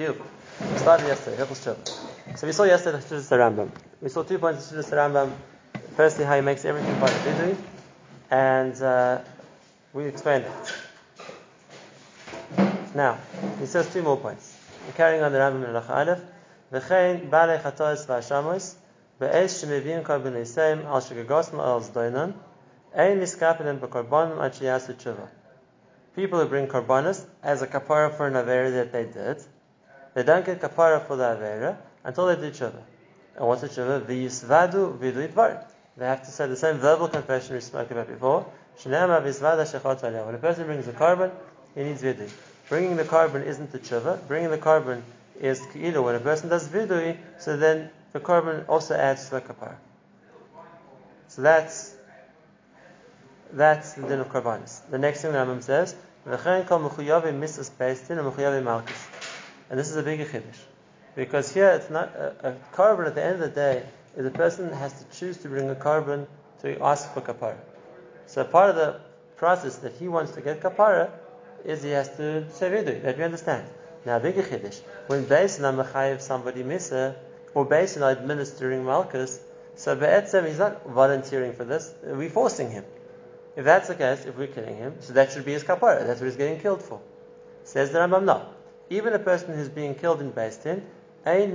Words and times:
Chiyuv. 0.00 0.16
We 0.72 0.78
started 0.78 1.08
yesterday, 1.08 1.36
Hilchos. 1.36 2.38
So 2.38 2.46
we 2.46 2.54
saw 2.54 2.62
yesterday 2.64 3.00
the 3.00 3.04
Shittas 3.04 3.28
Rambam. 3.36 3.70
We 4.00 4.08
saw 4.08 4.22
two 4.22 4.38
points 4.38 4.72
of 4.72 4.78
Shittas 4.78 4.90
Rambam. 4.92 5.30
Firstly, 5.94 6.24
how 6.24 6.36
he 6.36 6.40
makes 6.40 6.64
everything 6.64 6.96
part 6.96 7.10
of 7.10 7.18
Vidui, 7.18 7.56
and 8.30 8.82
uh, 8.82 9.20
we 9.92 10.06
explained 10.06 10.46
it. 10.46 10.74
Now, 12.94 13.18
he 13.58 13.66
says 13.66 13.92
two 13.92 14.00
more 14.00 14.16
points. 14.16 14.56
We're 14.86 14.94
carrying 14.94 15.22
on 15.22 15.32
the 15.32 15.38
Rambam 15.38 15.68
in 15.68 15.74
Lacha 15.74 15.90
Aleph. 15.90 16.22
V'chein 16.72 17.28
balei 17.28 17.60
chatois 17.60 18.06
v'ashamos 18.06 18.76
be'ez 19.18 19.62
shemevim 19.62 20.02
karbon 20.02 20.32
eseim 20.32 20.86
al 20.86 21.02
shegagosma 21.02 21.62
al 21.62 21.82
zdoinon 21.82 22.32
ein 22.94 23.20
miskapelim 23.20 23.78
b'karbonim 23.80 24.42
ad 24.42 24.52
tshuva. 24.54 25.28
People 26.16 26.40
who 26.40 26.46
bring 26.46 26.68
karbonis 26.68 27.22
as 27.42 27.60
a 27.60 27.66
kapara 27.66 28.16
for 28.16 28.28
an 28.28 28.32
avera 28.32 28.72
that 28.72 28.92
they 28.92 29.04
did, 29.04 29.44
they 30.14 30.22
don't 30.22 30.44
get 30.44 30.60
kapara 30.60 31.06
for 31.06 31.16
the 31.16 31.24
avera 31.24 31.76
until 32.04 32.26
they 32.26 32.36
do 32.36 32.50
tshuva. 32.50 32.82
And 33.36 33.46
what's 33.46 33.62
a 33.62 33.68
tshuva? 33.68 34.04
V'yisvadu 34.04 34.98
v'du 34.98 35.28
idvar. 35.28 35.64
They 35.96 36.06
have 36.06 36.24
to 36.24 36.30
say 36.30 36.46
the 36.46 36.56
same 36.56 36.78
verbal 36.78 37.08
confession 37.08 37.54
we 37.54 37.60
spoke 37.60 37.90
about 37.90 38.08
before. 38.08 38.46
Shnema 38.80 39.22
v'yisvada 39.22 39.64
shechot 39.64 40.26
When 40.26 40.34
a 40.34 40.38
person 40.38 40.66
brings 40.66 40.88
a 40.88 40.92
korban, 40.92 41.30
he 41.74 41.84
needs 41.84 42.02
vidu. 42.02 42.30
Bringing 42.68 42.96
the 42.96 43.04
korban 43.04 43.44
isn't 43.44 43.72
the 43.72 43.78
tshuva. 43.78 44.26
Bringing 44.26 44.50
the 44.50 44.58
korban 44.58 45.02
is 45.40 45.62
either 45.74 46.02
when 46.02 46.14
a 46.14 46.20
person 46.20 46.48
does 46.48 46.68
vidui, 46.68 47.16
so 47.38 47.56
then 47.56 47.90
the 48.12 48.20
korban 48.20 48.64
also 48.68 48.94
adds 48.94 49.26
to 49.26 49.36
the 49.36 49.40
kapara. 49.40 49.76
So 51.28 51.42
that's 51.42 51.94
that's 53.52 53.94
the 53.94 54.02
din 54.02 54.20
of 54.20 54.28
karbanis. 54.28 54.80
The 54.90 54.98
next 54.98 55.22
thing 55.22 55.32
the 55.32 55.38
Rambam 55.38 55.62
says, 55.62 55.94
"V'chein 56.26 56.66
kol 56.66 56.80
mechuyavim 56.80 57.38
misas 57.40 57.70
beistin 57.70 58.18
and 58.18 58.32
mechuyavim 58.32 58.64
malchus," 58.64 59.06
and 59.70 59.78
this 59.78 59.88
is 59.88 59.96
a 59.96 60.02
big 60.02 60.20
chiddush 60.20 60.58
because 61.14 61.52
here 61.52 61.70
it's 61.70 61.90
not 61.90 62.08
a, 62.14 62.50
a 62.50 62.76
korban. 62.76 63.06
At 63.06 63.14
the 63.14 63.24
end 63.24 63.34
of 63.34 63.40
the 63.40 63.48
day, 63.48 63.84
is 64.16 64.26
a 64.26 64.30
person 64.30 64.72
has 64.72 64.92
to 64.92 65.18
choose 65.18 65.38
to 65.38 65.48
bring 65.48 65.70
a 65.70 65.74
korban 65.74 66.26
to 66.62 66.82
ask 66.82 67.14
for 67.14 67.20
kapara. 67.20 67.56
So 68.26 68.44
part 68.44 68.70
of 68.70 68.76
the 68.76 69.00
process 69.36 69.76
that 69.76 69.94
he 69.94 70.08
wants 70.08 70.32
to 70.32 70.40
get 70.40 70.60
kapara 70.60 71.10
is 71.64 71.82
he 71.82 71.90
has 71.90 72.08
to 72.16 72.50
say 72.50 72.70
vidu. 72.70 73.02
That 73.02 73.16
we 73.16 73.24
understand. 73.24 73.66
Now, 74.04 74.18
big 74.18 74.34
chiddush 74.34 74.80
when 75.06 75.24
based 75.24 75.60
on 75.60 75.76
mechayev 75.76 76.20
somebody 76.20 76.62
misa 76.62 77.14
or 77.54 77.64
based 77.64 77.96
on 77.96 78.02
administering 78.02 78.84
malchus, 78.84 79.40
so 79.76 79.94
be'etzem 79.94 80.46
he's 80.46 80.58
not 80.58 80.86
volunteering 80.86 81.52
for 81.52 81.64
this. 81.64 81.94
We're 82.02 82.28
forcing 82.28 82.70
him. 82.70 82.84
If 83.56 83.64
that's 83.64 83.88
the 83.88 83.94
case, 83.94 84.24
if 84.24 84.36
we're 84.36 84.46
killing 84.46 84.76
him, 84.76 84.94
so 85.00 85.12
that 85.14 85.32
should 85.32 85.44
be 85.44 85.52
his 85.52 85.64
kapara. 85.64 86.06
That's 86.06 86.20
what 86.20 86.26
he's 86.26 86.36
getting 86.36 86.60
killed 86.60 86.82
for. 86.82 87.00
Says 87.64 87.90
the 87.90 87.98
Rambam, 87.98 88.24
no. 88.24 88.46
Even 88.90 89.12
a 89.14 89.18
person 89.18 89.54
who's 89.54 89.68
being 89.68 89.94
killed 89.94 90.20
in 90.20 90.32
ein 90.36 91.54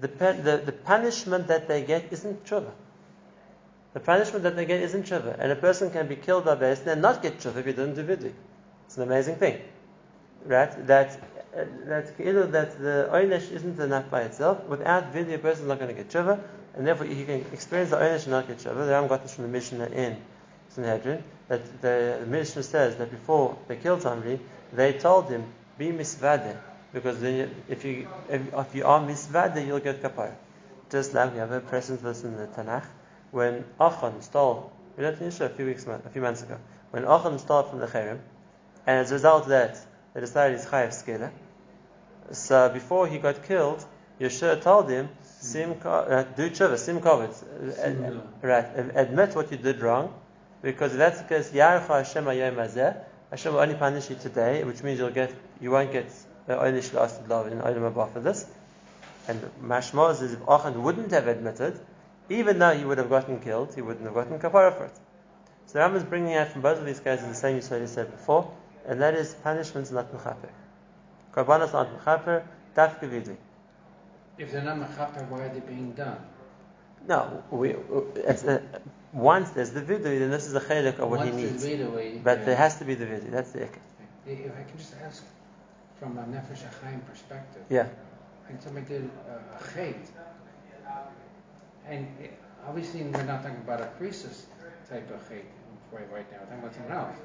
the, 0.00 0.08
the, 0.08 0.62
the 0.64 0.72
punishment 0.72 1.48
that 1.48 1.66
they 1.66 1.82
get 1.82 2.04
isn't 2.12 2.44
tshuva. 2.44 2.70
The 3.94 4.00
punishment 4.00 4.44
that 4.44 4.54
they 4.54 4.64
get 4.64 4.80
isn't 4.82 5.06
tshuva. 5.06 5.36
And 5.38 5.50
a 5.50 5.56
person 5.56 5.90
can 5.90 6.06
be 6.06 6.14
killed 6.16 6.44
by 6.44 6.54
Din 6.54 6.76
and 6.86 7.02
not 7.02 7.20
get 7.20 7.38
tshuva 7.38 7.56
if 7.56 7.66
he 7.66 7.72
doesn't 7.72 7.94
do 7.94 8.04
vidui. 8.04 8.32
It's 8.86 8.96
an 8.96 9.02
amazing 9.02 9.36
thing. 9.36 9.60
Right? 10.44 10.86
That 10.86 11.18
uh, 11.56 11.64
that 11.86 12.16
that 12.16 12.78
the 12.78 13.08
oynesh 13.12 13.50
isn't 13.50 13.80
enough 13.80 14.08
by 14.08 14.22
itself. 14.22 14.64
Without 14.66 15.12
vidui, 15.12 15.34
a 15.34 15.38
person 15.38 15.62
is 15.62 15.68
not 15.68 15.80
going 15.80 15.94
to 15.94 16.00
get 16.00 16.08
tshuva 16.10 16.40
and 16.74 16.86
therefore 16.86 17.06
he 17.06 17.24
can 17.24 17.44
experience 17.52 17.90
the 17.90 17.96
oynish 17.96 18.22
and 18.22 18.28
not 18.28 18.46
get 18.46 18.58
The 18.58 18.72
Ram 18.72 19.08
got 19.08 19.22
this 19.22 19.34
from 19.34 19.44
the 19.44 19.50
Mishnah 19.50 19.86
in 19.86 20.16
Sanhedrin, 20.78 21.22
that 21.48 21.82
the, 21.82 22.18
the 22.20 22.26
Mishnah 22.26 22.62
says 22.62 22.96
that 22.96 23.10
before 23.10 23.58
they 23.66 23.76
killed 23.76 24.02
somebody, 24.02 24.38
they 24.72 24.92
told 24.92 25.28
him, 25.28 25.44
be 25.76 25.88
misvade, 25.88 26.56
because 26.92 27.20
then 27.20 27.50
if 27.68 27.84
you 27.84 28.08
if, 28.28 28.42
if 28.54 28.74
you 28.74 28.84
are 28.84 29.00
misvade, 29.00 29.66
you'll 29.66 29.80
get 29.80 30.02
kapar. 30.02 30.32
Just 30.90 31.14
like 31.14 31.32
we 31.32 31.38
have 31.38 31.52
a 31.52 31.60
present 31.60 32.00
verse 32.00 32.22
in 32.22 32.36
the 32.36 32.46
Tanakh, 32.46 32.84
when 33.30 33.64
Achan 33.80 34.22
stole, 34.22 34.72
we 34.96 35.04
learned 35.04 35.20
in 35.20 35.28
a 35.28 35.48
few 35.48 35.66
weeks, 35.66 35.86
a 35.86 36.10
few 36.10 36.22
months 36.22 36.42
ago, 36.42 36.58
when 36.90 37.04
Achan 37.04 37.38
stole 37.38 37.64
from 37.64 37.80
the 37.80 37.86
Cherem, 37.86 38.18
and 38.86 38.98
as 39.00 39.10
a 39.10 39.14
result 39.14 39.44
of 39.44 39.48
that, 39.50 39.78
they 40.14 40.20
decided 40.20 40.58
he's 40.58 40.66
chayav 40.66 40.88
skela. 40.88 41.30
So 42.32 42.68
before 42.68 43.06
he 43.06 43.18
got 43.18 43.42
killed, 43.42 43.84
Yeshua 44.20 44.60
told 44.60 44.90
him, 44.90 45.08
Sim 45.22 45.76
uh, 45.84 46.22
do 46.22 46.50
tshuva, 46.50 46.76
sim 46.78 47.00
kovetz. 47.00 47.42
Uh, 47.42 48.20
right, 48.42 48.66
admit 48.96 49.36
what 49.36 49.50
you 49.52 49.58
did 49.58 49.80
wrong, 49.80 50.12
because 50.62 50.92
if 50.92 50.98
that's 50.98 51.20
the 51.20 51.28
case, 51.28 51.50
Yarcha 51.50 51.86
Hashem 51.86 52.24
Hayom 52.24 52.56
Hazeh, 52.56 52.96
Hashem 53.30 53.52
will 53.52 53.60
only 53.60 53.74
punish 53.74 54.10
you 54.10 54.16
today, 54.16 54.64
which 54.64 54.82
means 54.82 54.98
you'll 54.98 55.10
get, 55.10 55.34
you 55.60 55.70
won't 55.70 55.92
get 55.92 56.10
uh, 56.48 56.56
only 56.56 56.82
shlasted 56.82 57.28
love 57.28 57.46
in 57.46 57.58
Olam 57.58 57.92
Haba 57.92 58.12
for 58.12 58.20
this. 58.20 58.46
And 59.28 59.40
Mashmaz 59.62 60.22
is 60.22 60.32
if 60.32 60.48
Achan 60.48 60.82
wouldn't 60.82 61.10
have 61.10 61.28
admitted, 61.28 61.78
even 62.30 62.58
though 62.58 62.74
he 62.74 62.84
would 62.84 62.98
have 62.98 63.10
gotten 63.10 63.40
killed, 63.40 63.74
he 63.74 63.82
wouldn't 63.82 64.04
have 64.04 64.14
gotten 64.14 64.38
kapara 64.38 64.76
for 64.76 64.86
it. 64.86 64.98
So 65.66 65.80
Ram 65.80 65.94
is 65.96 66.04
bringing 66.04 66.34
out 66.34 66.48
from 66.48 66.62
both 66.62 66.78
of 66.78 66.86
these 66.86 67.00
cases 67.00 67.26
the 67.26 67.34
same 67.34 67.56
you 67.56 67.62
said 67.86 68.10
before, 68.10 68.50
and 68.86 69.02
that 69.02 69.14
is 69.14 69.34
punishments 69.34 69.90
not 69.90 70.12
mechaper. 70.12 70.48
Karbanas 71.34 71.72
not 71.74 71.88
mechaper, 71.98 72.42
daf 72.74 73.00
if 74.38 74.52
they're 74.52 74.62
not 74.62 74.78
mechaper, 74.78 75.28
why 75.28 75.40
are 75.40 75.48
they 75.48 75.60
being 75.60 75.90
done? 75.92 76.18
No, 77.06 77.42
we, 77.50 77.70
a, 77.72 78.62
once 79.12 79.50
there's 79.50 79.70
the 79.70 79.80
vidui, 79.80 80.18
then 80.18 80.30
this 80.30 80.46
is 80.46 80.52
the 80.52 80.60
chelik 80.60 80.98
of 80.98 81.10
what 81.10 81.20
once 81.20 81.30
he 81.30 81.42
needs. 81.42 81.64
Vidui, 81.64 82.22
but 82.22 82.40
yeah. 82.40 82.44
there 82.44 82.56
has 82.56 82.78
to 82.78 82.84
be 82.84 82.94
the 82.94 83.06
vidui. 83.06 83.30
That's 83.30 83.52
the 83.52 83.60
ikka. 83.60 83.78
If 84.26 84.52
I 84.52 84.62
can 84.62 84.76
just 84.76 84.94
ask 85.02 85.24
from 85.98 86.18
a 86.18 86.22
Nefesh 86.22 86.62
HaChaim 86.62 87.04
perspective. 87.06 87.62
Yeah. 87.70 87.88
And 88.48 88.60
somebody 88.62 88.86
did 88.86 89.10
a, 89.28 89.32
uh, 89.32 89.58
a 89.58 89.62
chait, 89.74 90.08
and 91.86 92.06
it, 92.20 92.38
obviously 92.66 93.02
we're 93.02 93.22
not 93.24 93.42
talking 93.42 93.58
about 93.58 93.80
a 93.80 93.86
crisis 93.98 94.46
type 94.88 95.10
of 95.10 95.20
chait 95.28 95.44
right 95.92 96.30
now. 96.30 96.38
We're 96.40 96.46
talking 96.46 96.58
about 96.58 96.74
something 96.74 96.92
else. 96.92 97.16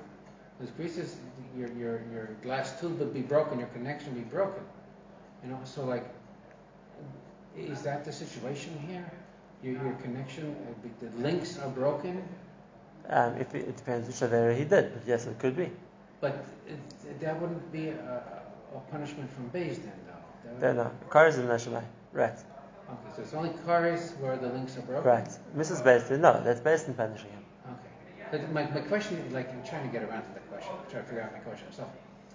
Because 0.60 0.74
crisis, 0.76 1.16
your 1.58 1.70
your 1.74 2.02
your 2.12 2.30
glass 2.42 2.80
tube 2.80 3.00
would 3.00 3.14
be 3.14 3.22
broken, 3.22 3.60
your 3.60 3.70
connection 3.70 4.14
would 4.14 4.24
be 4.24 4.30
broken. 4.30 4.64
You 5.44 5.52
know, 5.52 5.60
so 5.66 5.86
like 5.86 6.06
is 7.58 7.82
that 7.84 8.04
the 8.06 8.12
situation 8.12 8.78
here? 8.88 9.12
Your, 9.64 9.74
your 9.82 9.94
connection, 10.02 10.56
uh, 10.68 10.90
the 11.00 11.22
links 11.22 11.58
are 11.58 11.70
broken? 11.70 12.22
Um, 13.10 13.36
if 13.38 13.54
it, 13.56 13.68
it, 13.68 13.78
depends 13.78 14.08
which 14.08 14.30
Avera 14.30 14.58
he 14.58 14.66
did, 14.66 14.94
but 14.94 15.04
yes, 15.06 15.26
it 15.26 15.40
could 15.40 15.56
be. 15.56 15.70
But 16.22 16.46
it, 16.68 17.20
that 17.22 17.40
wouldn't 17.40 17.72
be 17.72 17.90
a, 17.90 18.24
a, 18.76 18.80
punishment 18.92 19.30
from 19.34 19.50
Beis 19.50 19.76
Din, 19.76 19.92
though? 20.08 20.60
Then, 20.60 20.76
no. 20.78 20.92
Karis 21.10 21.30
is 21.30 21.38
Neshamai. 21.38 21.84
Right. 22.12 22.32
Okay, 22.34 23.16
so 23.16 23.22
it's 23.22 23.34
only 23.34 23.50
Karis 23.66 24.18
where 24.20 24.38
the 24.38 24.50
links 24.50 24.78
are 24.78 24.82
broken? 24.82 25.10
Right. 25.10 25.30
Mrs. 25.58 25.84
Beis 25.84 26.10
no, 26.20 26.42
that's 26.44 26.62
Beis 26.62 26.96
punishing 26.96 27.30
him. 27.30 27.44
Okay. 27.66 28.28
But 28.32 28.52
my, 28.52 28.70
my 28.70 28.82
question 28.82 29.18
is, 29.18 29.34
like, 29.34 29.50
I'm 29.50 29.64
trying 29.64 29.86
to 29.86 29.92
get 29.92 30.04
around 30.04 30.24
to 30.24 30.34
the 30.34 30.40
question, 30.42 30.72
I'm 30.74 30.92
trying 30.92 31.04
to 31.04 31.10
figure 31.10 31.24
out 31.24 31.34
my 31.34 31.40
question. 31.40 31.68
So, 31.72 31.90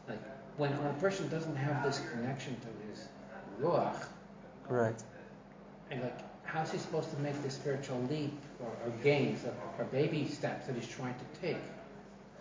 like, 0.09 0.21
when 0.57 0.73
a 0.73 0.97
person 1.01 1.29
doesn't 1.29 1.57
have 1.57 1.85
this 1.85 2.03
connection 2.13 2.57
to 2.61 2.91
his 2.91 3.09
Ruach, 3.61 4.07
Right. 4.69 5.03
And 5.91 6.03
like, 6.03 6.19
how's 6.49 6.73
he 6.73 6.79
supposed 6.79 7.11
to 7.15 7.19
make 7.21 7.41
the 7.43 7.51
spiritual 7.51 8.01
leap 8.11 8.33
or, 8.61 8.69
or 8.85 8.91
gains 9.03 9.45
or, 9.45 9.55
or, 9.79 9.85
baby 9.87 10.27
steps 10.27 10.67
that 10.67 10.75
he's 10.75 10.89
trying 10.89 11.15
to 11.15 11.41
take? 11.41 11.63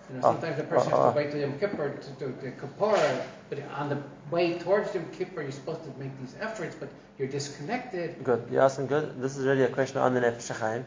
You 0.09 0.15
know, 0.15 0.21
oh, 0.23 0.31
sometimes 0.33 0.55
oh, 0.57 0.61
the 0.61 0.67
person 0.67 0.93
oh, 0.93 0.95
has 0.95 0.99
to 0.99 1.07
uh-huh. 1.07 1.13
wait 1.17 1.31
till 1.31 1.41
Yom 1.41 1.59
Kippur 1.59 1.89
to 1.89 2.09
do 2.11 2.33
the 2.41 2.51
Kippur, 2.51 3.25
but 3.49 3.59
on 3.75 3.89
the 3.89 4.01
way 4.31 4.57
towards 4.57 4.95
Yom 4.95 5.05
Kippur, 5.11 5.41
you're 5.41 5.51
supposed 5.51 5.83
to 5.83 5.89
make 5.99 6.17
these 6.21 6.35
efforts, 6.39 6.75
but 6.79 6.89
you're 7.19 7.27
disconnected. 7.27 8.23
Good. 8.23 8.47
You're 8.49 8.61
asking 8.61 8.87
good. 8.87 9.21
This 9.21 9.37
is 9.37 9.45
really 9.45 9.63
a 9.63 9.69
question 9.69 9.97
on 9.97 10.13
the 10.13 10.21
Nefesh 10.21 10.55
HaChaim. 10.55 10.85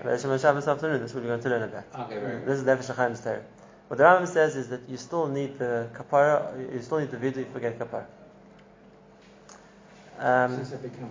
Okay. 0.00 0.08
This 0.08 0.44
afternoon, 0.44 1.00
this 1.00 1.10
is 1.10 1.14
what 1.14 1.24
we're 1.24 1.30
going 1.30 1.40
to 1.40 1.48
learn 1.48 1.62
about. 1.62 1.84
Okay, 2.00 2.18
very 2.18 2.44
This 2.44 2.58
is 2.58 2.64
Nefesh 2.64 3.18
theory. 3.18 3.42
What 3.88 3.96
the 3.96 4.04
Rambam 4.04 4.28
says 4.28 4.54
is 4.54 4.68
that 4.68 4.86
you 4.86 4.98
still 4.98 5.28
need 5.28 5.58
the 5.58 5.88
kapara, 5.94 6.74
you 6.74 6.82
still 6.82 7.00
need 7.00 7.10
the 7.10 7.16
vidui 7.16 7.46
to 7.46 7.52
forget 7.52 7.78
kapara. 7.78 8.04
Um, 10.20 10.56
become 10.82 11.10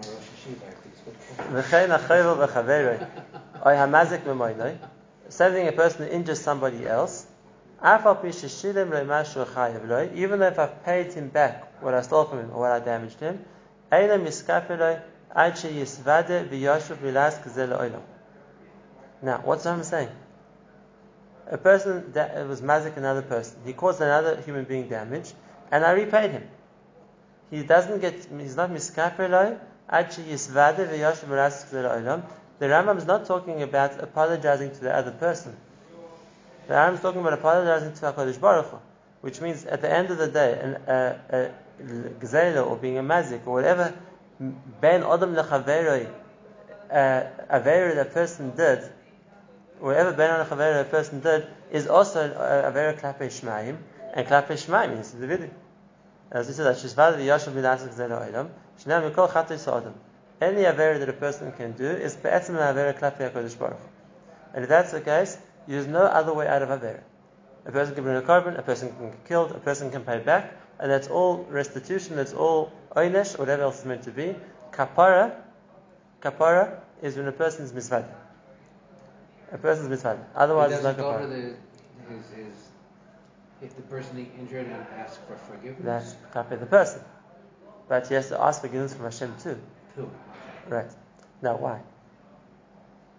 a 1.91 1.97
Sending 5.29 5.67
a 5.67 5.71
person 5.71 6.05
who 6.05 6.11
injures 6.11 6.41
somebody 6.41 6.85
else, 6.85 7.25
even 7.81 7.99
though 10.39 10.47
if 10.47 10.59
I've 10.59 10.83
paid 10.83 11.13
him 11.13 11.29
back 11.29 11.81
what 11.81 11.93
I 11.93 12.01
stole 12.01 12.25
from 12.25 12.39
him 12.39 12.51
or 12.51 12.59
what 12.59 12.71
I 12.71 12.79
damaged 12.79 13.21
him, 13.21 13.45
now, 19.21 19.41
what's 19.43 19.65
I'm 19.65 19.83
saying? 19.83 20.09
A 21.49 21.57
person 21.57 22.11
that 22.11 22.45
was 22.47 22.61
mazik 22.61 22.97
another 22.97 23.21
person, 23.21 23.57
he 23.65 23.71
caused 23.71 24.01
another 24.01 24.41
human 24.41 24.65
being 24.65 24.89
damage, 24.89 25.33
and 25.71 25.85
I 25.85 25.91
repaid 25.91 26.31
him 26.31 26.43
he 27.51 27.63
doesn't 27.63 28.01
get, 28.01 28.13
he's 28.39 28.55
not 28.55 28.69
miskaperloi, 28.69 29.59
actually 29.89 30.25
yisvade 30.25 30.87
rasik 30.89 31.71
olam. 31.71 32.23
The 32.59 32.65
Rambam 32.65 32.97
is 32.97 33.05
not 33.05 33.25
talking 33.25 33.61
about 33.61 34.01
apologizing 34.01 34.71
to 34.71 34.79
the 34.79 34.95
other 34.95 35.11
person. 35.11 35.55
The 36.67 36.73
Rambam 36.73 36.95
is 36.95 37.01
talking 37.01 37.21
about 37.21 37.33
apologizing 37.33 37.93
to 37.93 38.01
HaKadosh 38.01 38.39
Baruch 38.39 38.65
Hu. 38.65 38.79
which 39.21 39.41
means 39.41 39.65
at 39.65 39.81
the 39.81 39.91
end 39.91 40.09
of 40.09 40.17
the 40.17 40.27
day, 40.27 40.51
a 40.87 41.51
gzela 42.19 42.65
or 42.65 42.75
being 42.77 42.97
a 42.97 43.03
mazik 43.03 43.45
or 43.45 43.53
whatever 43.53 43.93
ben 44.39 45.03
adam 45.03 45.35
lechaveroi 45.35 46.09
avera 46.91 47.95
that 47.95 48.13
person 48.13 48.55
did, 48.55 48.89
whatever 49.79 50.13
ben 50.13 50.29
adam 50.29 50.47
lechaveroi 50.47 50.81
a 50.81 50.85
person 50.85 51.19
did, 51.19 51.47
is 51.71 51.87
also 51.87 52.29
avera 52.29 52.99
klape 52.99 53.27
shmaim, 53.27 53.77
and 54.13 54.27
klape 54.27 54.47
shmaim 54.47 54.93
means 54.93 55.11
the 55.11 55.25
vidui. 55.25 55.49
As 56.31 56.47
we 56.47 56.53
said, 56.53 56.65
that 56.65 56.75
shizvad 56.75 57.17
v'yashav 57.17 57.53
b'nasik 57.53 57.93
zera 57.93 58.29
olam, 58.29 58.49
shnei 58.83 59.11
mikol 59.11 59.29
chatos 59.29 59.67
adam. 59.67 59.93
Any 60.41 60.63
avera 60.63 60.99
that 60.99 61.09
a 61.09 61.13
person 61.13 61.51
can 61.53 61.71
do 61.71 61.85
is 61.85 62.15
be'etzim 62.15 62.55
avera 62.55 62.97
klape 62.97 63.31
HaKadosh 63.31 63.57
Baruch. 63.57 63.79
And 64.53 64.63
if 64.63 64.69
that's 64.69 64.91
the 64.91 65.01
case, 65.01 65.37
there's 65.67 65.87
no 65.87 66.01
other 66.01 66.33
way 66.33 66.47
out 66.47 66.61
of 66.61 66.69
avera. 66.69 67.01
A 67.65 67.71
person 67.71 67.95
can 67.95 68.03
bring 68.03 68.17
a 68.17 68.21
korban, 68.21 68.57
a 68.57 68.61
person 68.61 68.93
can 68.95 69.09
get 69.09 69.25
killed, 69.25 69.51
a 69.51 69.59
person 69.59 69.89
can 69.91 70.03
pay 70.03 70.19
back, 70.19 70.53
and 70.79 70.91
that's 70.91 71.07
all 71.07 71.45
restitution, 71.49 72.15
that's 72.15 72.33
all 72.33 72.71
oynesh, 72.95 73.37
whatever 73.37 73.63
else 73.63 73.79
is 73.79 73.85
meant 73.85 74.03
to 74.03 74.11
be. 74.11 74.35
Kapara, 74.71 75.35
kapara 76.21 76.79
is 77.01 77.17
when 77.17 77.27
a 77.27 77.31
person 77.31 77.65
is 77.65 77.71
misvad. 77.71 78.05
A 79.51 79.57
person 79.57 79.91
is 79.91 80.01
misvad. 80.01 80.19
Otherwise, 80.35 80.71
it's 80.73 80.83
not 80.83 80.97
doesn't 80.97 81.11
go 81.11 81.19
to 81.19 81.25
kapara. 81.25 81.55
his, 82.09 82.29
his, 82.35 82.55
if 83.61 83.75
the 83.75 83.81
person 83.83 84.17
he 84.17 84.27
injured 84.39 84.67
and 84.67 84.85
ask 84.97 85.19
for 85.27 85.35
forgiveness. 85.35 85.83
That's 85.83 86.15
kapara 86.33 86.59
the 86.59 86.65
person. 86.65 87.01
But 87.87 88.07
he 88.07 88.15
has 88.15 88.29
to 88.29 88.41
ask 88.41 88.61
forgiveness 88.61 88.93
from 88.93 89.05
Hashem 89.05 89.35
too. 89.41 89.59
Two. 89.95 90.09
Right. 90.67 90.91
Now, 91.41 91.57
why? 91.57 91.81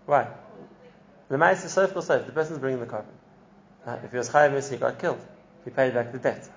Why? 0.07 0.29
The 1.29 1.37
ma'is 1.37 1.65
is 1.65 1.73
sof 1.73 1.93
sof. 1.93 2.27
The 2.27 2.33
person's 2.33 2.59
bringing 2.59 2.81
the 2.81 2.87
korban. 2.87 3.05
Uh, 3.87 3.97
if 4.05 4.11
he 4.11 4.19
was 4.19 4.29
chayav, 4.31 4.71
he 4.71 4.77
got 4.77 4.99
killed. 4.99 5.21
He 5.65 5.71
paid 5.71 5.95
back 5.95 6.13
the 6.13 6.19
debt. 6.19 6.49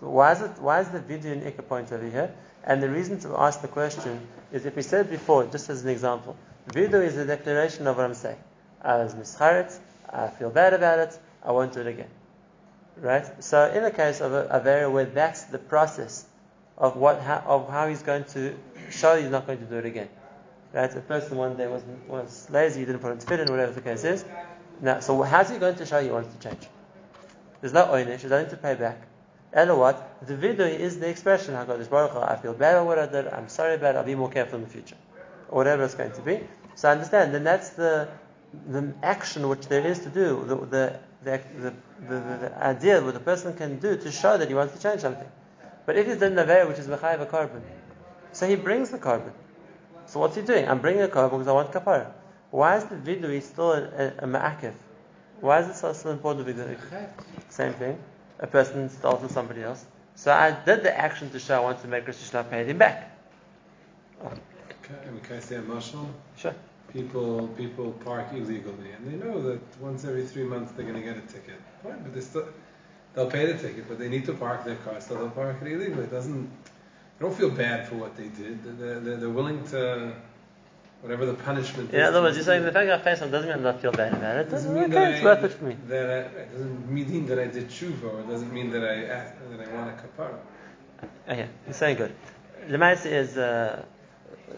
So 0.00 0.08
why 0.10 0.32
is 0.32 0.40
it? 0.40 0.58
Why 0.60 0.80
is 0.80 0.88
the 0.88 1.00
vidui 1.00 1.32
in 1.32 1.40
Ikka 1.40 1.66
point 1.68 1.92
over 1.92 2.08
here? 2.08 2.34
And 2.64 2.82
the 2.82 2.88
reason 2.88 3.20
to 3.20 3.36
ask 3.38 3.60
the 3.60 3.68
question 3.68 4.26
is, 4.52 4.64
if 4.64 4.74
we 4.74 4.82
said 4.82 5.10
before, 5.10 5.46
just 5.46 5.68
as 5.70 5.82
an 5.82 5.90
example, 5.90 6.36
vidui 6.68 7.06
is 7.06 7.16
a 7.16 7.24
declaration 7.26 7.86
of 7.86 7.96
what 7.96 8.06
I'm 8.06 8.14
saying. 8.14 8.38
I 8.82 8.98
was 8.98 9.14
mischaret. 9.14 9.76
I 10.10 10.28
feel 10.28 10.50
bad 10.50 10.74
about 10.74 10.98
it. 10.98 11.18
I 11.44 11.52
won't 11.52 11.72
do 11.72 11.80
it 11.80 11.86
again. 11.86 12.08
Right. 12.96 13.42
So 13.42 13.70
in 13.70 13.82
the 13.82 13.90
case 13.90 14.20
of 14.20 14.32
a, 14.32 14.44
a 14.50 14.60
very 14.60 14.88
where 14.88 15.04
that's 15.04 15.44
the 15.44 15.58
process 15.58 16.26
of 16.78 16.96
what 16.96 17.20
how, 17.20 17.42
of 17.46 17.68
how 17.68 17.88
he's 17.88 18.02
going 18.02 18.24
to 18.24 18.54
show 18.90 19.20
he's 19.20 19.30
not 19.30 19.46
going 19.46 19.58
to 19.58 19.64
do 19.64 19.76
it 19.76 19.86
again. 19.86 20.08
Right? 20.72 20.94
A 20.94 21.00
person 21.00 21.36
one 21.36 21.56
day 21.56 21.66
was 21.66 21.82
was 22.08 22.48
lazy, 22.50 22.80
he 22.80 22.86
didn't 22.86 23.00
put 23.00 23.10
on 23.10 23.18
tefillin, 23.18 23.50
whatever 23.50 23.72
the 23.72 23.80
case 23.80 24.04
is. 24.04 24.24
Now, 24.80 25.00
so 25.00 25.22
how's 25.22 25.50
he 25.50 25.58
going 25.58 25.76
to 25.76 25.86
show 25.86 26.02
he 26.02 26.10
wants 26.10 26.34
to 26.34 26.48
change? 26.48 26.68
There's 27.60 27.72
no 27.72 27.86
oynish, 27.86 28.20
there's 28.20 28.24
nothing 28.24 28.50
to 28.50 28.56
pay 28.56 28.74
back. 28.74 29.06
And 29.52 29.76
what? 29.78 30.18
The 30.26 30.34
vidui 30.34 30.78
is 30.78 30.98
the 30.98 31.08
expression, 31.08 31.54
HaKadosh 31.54 31.88
Baruch 31.88 32.16
I 32.16 32.36
feel 32.36 32.54
bad 32.54 32.74
about 32.74 32.86
what 32.86 32.98
I 32.98 33.06
did, 33.06 33.28
I'm 33.28 33.48
sorry 33.48 33.74
about 33.74 33.94
it, 33.94 33.98
I'll 33.98 34.04
be 34.04 34.16
more 34.16 34.30
careful 34.30 34.58
in 34.58 34.64
the 34.64 34.70
future. 34.70 34.96
Or 35.48 35.58
whatever 35.58 35.84
it's 35.84 35.94
going 35.94 36.12
to 36.12 36.20
be. 36.22 36.40
So 36.74 36.90
understand, 36.90 37.34
then 37.34 37.44
that's 37.44 37.70
the 37.70 38.08
the 38.68 38.94
action 39.02 39.48
which 39.48 39.66
there 39.66 39.84
is 39.84 40.00
to 40.00 40.08
do, 40.08 40.44
the 40.44 40.56
the 40.56 41.00
the, 41.24 41.40
the, 41.58 41.72
the, 42.08 42.20
the 42.20 42.58
idea 42.62 43.00
what 43.02 43.14
the 43.14 43.20
person 43.20 43.54
can 43.54 43.78
do 43.78 43.96
to 43.96 44.10
show 44.12 44.36
that 44.36 44.48
he 44.48 44.54
wants 44.54 44.74
to 44.74 44.82
change 44.82 45.00
something. 45.00 45.28
But 45.86 45.96
if 45.96 46.06
he's 46.06 46.18
done 46.18 46.34
Naveir, 46.34 46.68
which 46.68 46.78
is 46.78 46.86
Mechayiv 46.86 47.20
a 47.20 47.26
korban, 47.26 47.60
so 48.32 48.46
he 48.46 48.56
brings 48.56 48.90
the 48.90 48.98
korban. 48.98 49.32
So 50.06 50.20
what's 50.20 50.36
he 50.36 50.42
doing? 50.42 50.68
I'm 50.68 50.80
bringing 50.80 51.02
a 51.02 51.08
korban 51.08 51.32
because 51.32 51.48
I 51.48 51.52
want 51.52 51.72
kapara. 51.72 52.10
Why 52.50 52.76
is 52.76 52.84
the 52.84 52.96
vidui 52.96 53.42
still 53.42 53.72
a, 53.72 53.82
a, 53.82 54.06
a 54.18 54.26
ma'akev? 54.26 54.74
Why 55.40 55.60
is 55.60 55.68
it 55.68 55.76
so, 55.76 55.92
so 55.92 56.10
important 56.10 56.46
to 56.46 56.52
the 56.52 56.76
same 57.48 57.72
thing? 57.74 57.98
A 58.38 58.46
person 58.46 58.88
stole 58.88 59.16
from 59.16 59.28
somebody 59.28 59.62
else. 59.62 59.84
So 60.14 60.32
I 60.32 60.52
did 60.64 60.82
the 60.82 60.96
action 60.96 61.30
to 61.30 61.38
show 61.38 61.56
I 61.56 61.60
want 61.60 61.80
to 61.82 61.88
make 61.88 62.06
Rosh 62.06 62.16
Hashanah 62.16 62.50
pay 62.50 62.64
him 62.64 62.78
back. 62.78 63.10
Can, 64.82 65.20
can 65.22 65.36
I 65.36 65.40
say 65.40 65.56
a 65.56 65.62
mashal? 65.62 66.06
Sure. 66.36 66.54
People 66.92 67.48
people 67.48 67.92
park 68.04 68.28
illegally, 68.32 68.92
and 68.96 69.06
they 69.06 69.16
know 69.24 69.42
that 69.42 69.60
once 69.80 70.04
every 70.04 70.24
three 70.24 70.44
months 70.44 70.72
they're 70.72 70.86
going 70.86 71.00
to 71.00 71.02
get 71.02 71.16
a 71.16 71.22
ticket. 71.22 71.60
Fine, 71.82 72.02
but 72.02 72.14
they 72.14 72.20
still 72.20 72.46
they'll 73.14 73.30
pay 73.30 73.46
the 73.46 73.58
ticket, 73.58 73.88
but 73.88 73.98
they 73.98 74.08
need 74.08 74.24
to 74.26 74.32
park 74.32 74.64
their 74.64 74.76
car, 74.76 75.00
so 75.00 75.14
they'll 75.14 75.30
park 75.30 75.56
it 75.62 75.72
illegally. 75.72 76.04
It 76.04 76.10
doesn't. 76.10 76.44
They 76.44 77.26
don't 77.26 77.36
feel 77.36 77.50
bad 77.50 77.88
for 77.88 77.96
what 77.96 78.16
they 78.16 78.28
did. 78.28 78.62
They're, 78.78 79.00
they're, 79.00 79.16
they're 79.16 79.28
willing 79.28 79.64
to 79.68 80.12
whatever 81.04 81.26
the 81.26 81.34
punishment. 81.34 81.92
In 81.92 82.00
is 82.00 82.08
other 82.08 82.22
words, 82.22 82.36
you're 82.36 82.44
saying 82.44 82.64
the 82.64 82.72
fact 82.72 82.86
that 82.86 83.00
I 83.00 83.02
face 83.02 83.20
on 83.22 83.30
doesn't 83.30 83.48
mean 83.50 83.58
I 83.58 83.62
don't 83.62 83.80
feel 83.80 83.92
bad 83.92 84.14
about 84.14 84.36
it. 84.36 84.50
doesn't 84.50 84.70
okay, 84.70 84.80
mean 84.80 84.90
that 84.90 85.12
it's 85.12 85.20
I, 85.20 85.24
worth 85.24 85.44
it 85.44 85.52
for 85.52 85.64
me. 85.64 85.76
That 85.88 86.10
I, 86.10 86.40
it 86.40 86.52
doesn't 86.52 86.90
mean 86.90 87.26
that 87.26 87.38
I 87.38 87.46
did 87.46 87.68
tshuva, 87.68 88.04
or 88.04 88.20
it 88.20 88.28
doesn't 88.28 88.52
mean 88.52 88.70
that 88.70 88.84
I 88.84 89.04
act, 89.04 89.38
that 89.50 89.68
I 89.68 89.74
want 89.74 89.90
a 89.90 89.92
kapara. 90.02 90.38
Yeah, 91.28 91.46
you're 91.66 91.74
saying 91.74 91.98
good. 91.98 92.14
Lemais 92.68 93.04
is 93.04 93.36
uh, 93.36 93.82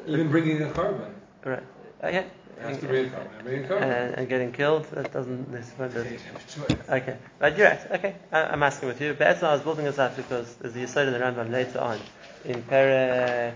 Even 0.07 0.29
bringing 0.31 0.63
a 0.63 0.67
korban. 0.67 1.13
right. 1.45 1.63
Okay. 2.03 2.27
Has 2.61 2.79
to 2.81 2.87
bring 2.87 3.07
a 3.07 3.09
korban. 3.11 3.29
I 3.39 3.43
bring 3.43 3.65
a 3.65 3.69
korban. 3.69 3.83
And, 3.83 4.15
and 4.15 4.29
getting 4.29 4.53
killed, 4.53 4.85
that 4.93 5.13
doesn't 5.13 5.51
necessarily. 5.53 6.09
They 6.11 6.17
have 6.17 6.69
choice. 6.69 6.79
Okay, 6.89 7.17
but 7.39 7.57
you're 7.59 7.69
right. 7.69 7.91
Okay, 7.93 8.15
I, 8.33 8.43
I'm 8.45 8.63
asking 8.63 8.89
with 8.89 9.01
you. 9.01 9.11
But 9.11 9.19
that's 9.21 9.43
why 9.43 9.49
I 9.49 9.53
was 9.55 9.63
building 9.63 9.85
this 9.85 9.99
up 9.99 10.17
because 10.17 10.55
there's 10.55 10.73
the 10.75 10.81
Yisod 10.85 11.07
in 11.09 11.13
the 11.13 11.19
Rambam 11.19 11.51
later 11.51 11.81
on 11.81 11.99
in 12.45 12.63
Perek 12.63 13.53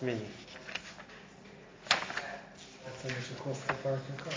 Shmini. 0.00 0.18
That's 1.88 3.02
how 3.02 3.08
you 3.08 3.14
should 3.26 3.38
cost 3.38 3.66
to 3.68 3.74
park 3.74 4.00
your 4.08 4.18
car. 4.18 4.32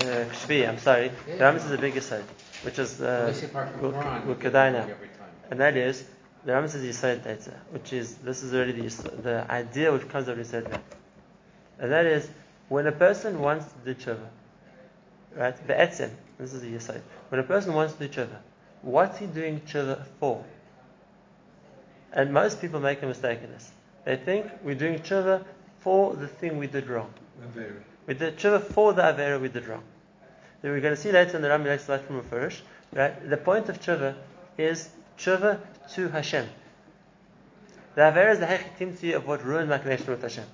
Uh, 0.00 0.24
Shvi, 0.32 0.68
I'm 0.68 0.78
sorry. 0.78 1.10
The 1.26 1.32
Rambam 1.34 1.56
is 1.56 1.68
the 1.68 1.78
big 1.78 1.94
Yisod, 1.94 2.22
which 2.62 2.78
is 2.80 2.98
Well, 2.98 3.22
uh, 3.22 3.26
they 3.26 3.32
say 3.34 3.46
park 3.48 3.68
in 3.78 3.84
Ul- 3.84 3.92
Quran, 3.92 4.22
Ul- 4.22 4.28
you 4.30 4.34
get 4.34 4.52
Kedai 4.52 4.68
it 4.68 4.72
now. 4.72 4.78
every 4.82 5.08
time. 5.08 5.28
and 5.50 5.60
that 5.60 5.76
is 5.76 6.04
the 6.44 6.52
Rambam 6.52 6.68
says 6.68 6.82
Yisod 6.82 7.22
data, 7.22 7.52
which 7.70 7.92
is 7.92 8.14
this 8.16 8.42
is 8.42 8.52
already 8.52 8.72
the, 8.72 9.10
the 9.22 9.46
idea 9.50 9.92
which 9.92 10.08
comes 10.08 10.28
out 10.28 10.36
of 10.38 10.44
Yisod 10.46 10.64
data, 10.64 10.80
and 11.78 11.92
that 11.92 12.06
is 12.06 12.28
when 12.68 12.86
a 12.86 12.92
person 12.92 13.40
wants 13.40 13.66
to 13.66 13.94
do 13.94 14.00
tshuva, 14.00 14.26
right? 15.36 15.66
Be'etzim, 15.66 16.10
this 16.38 16.52
is 16.52 16.62
the 16.62 16.72
Yisod. 16.72 17.00
When 17.28 17.40
a 17.40 17.44
person 17.44 17.74
wants 17.74 17.94
to 17.94 18.08
do 18.08 18.22
tshuva, 18.22 18.36
what's 18.82 19.18
he 19.18 19.26
doing 19.26 19.60
tshuva 19.60 20.04
for? 20.20 20.44
And 22.12 22.32
most 22.32 22.60
people 22.60 22.80
make 22.80 23.02
a 23.02 23.06
mistake 23.06 23.40
in 23.42 23.50
this. 23.50 23.70
They 24.04 24.16
think 24.16 24.46
we're 24.62 24.74
doing 24.74 24.98
tshuva 25.00 25.44
for 25.80 26.14
the 26.14 26.28
thing 26.28 26.58
we 26.58 26.66
did 26.66 26.88
wrong. 26.88 27.12
Very. 27.54 27.72
We 28.06 28.14
did 28.14 28.38
tshuva 28.38 28.62
for 28.62 28.92
the 28.92 29.02
avera 29.02 29.40
we 29.40 29.48
did 29.48 29.66
wrong. 29.66 29.82
Then 30.62 30.72
we're 30.72 30.80
going 30.80 30.94
to 30.94 31.00
see 31.00 31.12
later 31.12 31.36
in 31.36 31.42
the 31.42 31.48
Rambam 31.48 31.66
next 31.66 31.84
slide 31.84 32.02
from 32.02 32.22
Mefurish, 32.22 32.60
right? 32.92 33.28
The 33.28 33.36
point 33.36 33.68
of 33.68 33.80
tshuva 33.80 34.14
is 34.56 34.88
tshuva 35.18 35.60
to 35.94 36.08
Hashem. 36.08 36.48
The 37.94 38.00
avera 38.02 38.32
is 38.32 38.38
the 38.40 38.46
hechitimti 38.46 39.14
of 39.14 39.26
what 39.26 39.44
ruined 39.44 39.68
my 39.68 39.78
connection 39.78 40.10
with 40.10 40.22
Hashem. 40.22 40.44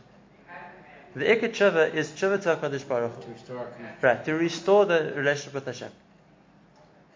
The 1.15 1.25
ikka 1.25 1.49
tshuva 1.51 1.93
is 1.95 2.09
tshuva 2.11 2.41
to 2.43 2.57
Hakadosh 2.57 2.87
Baruch. 2.87 3.21
To 3.21 3.33
restore. 3.33 3.67
Right, 4.01 4.25
to 4.25 4.35
restore 4.35 4.85
the 4.87 5.13
relationship 5.17 5.55
with 5.55 5.67
Hashem. 5.67 5.91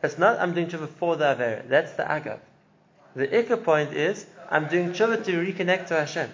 It's 0.02 0.18
not 0.18 0.38
I'm 0.40 0.52
doing 0.52 0.66
tshuva 0.66 0.88
for 0.88 1.16
the 1.16 1.24
avera. 1.24 1.68
That's 1.68 1.92
the 1.92 2.02
agav. 2.02 2.40
The 3.14 3.28
ikka 3.28 3.62
point 3.62 3.92
is 3.92 4.26
I'm 4.50 4.66
doing 4.68 4.90
tshuva 4.90 5.24
to 5.24 5.32
reconnect 5.32 5.86
to 5.88 5.94
Hashem. 5.94 6.30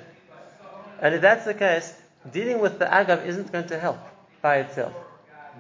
And 1.02 1.14
if 1.14 1.20
that's 1.20 1.44
the 1.44 1.54
case, 1.54 1.94
dealing 2.32 2.60
with 2.60 2.78
the 2.78 2.86
agav 2.86 3.26
isn't 3.26 3.52
going 3.52 3.66
to 3.68 3.78
help 3.78 3.98
by 4.42 4.56
itself. 4.58 4.94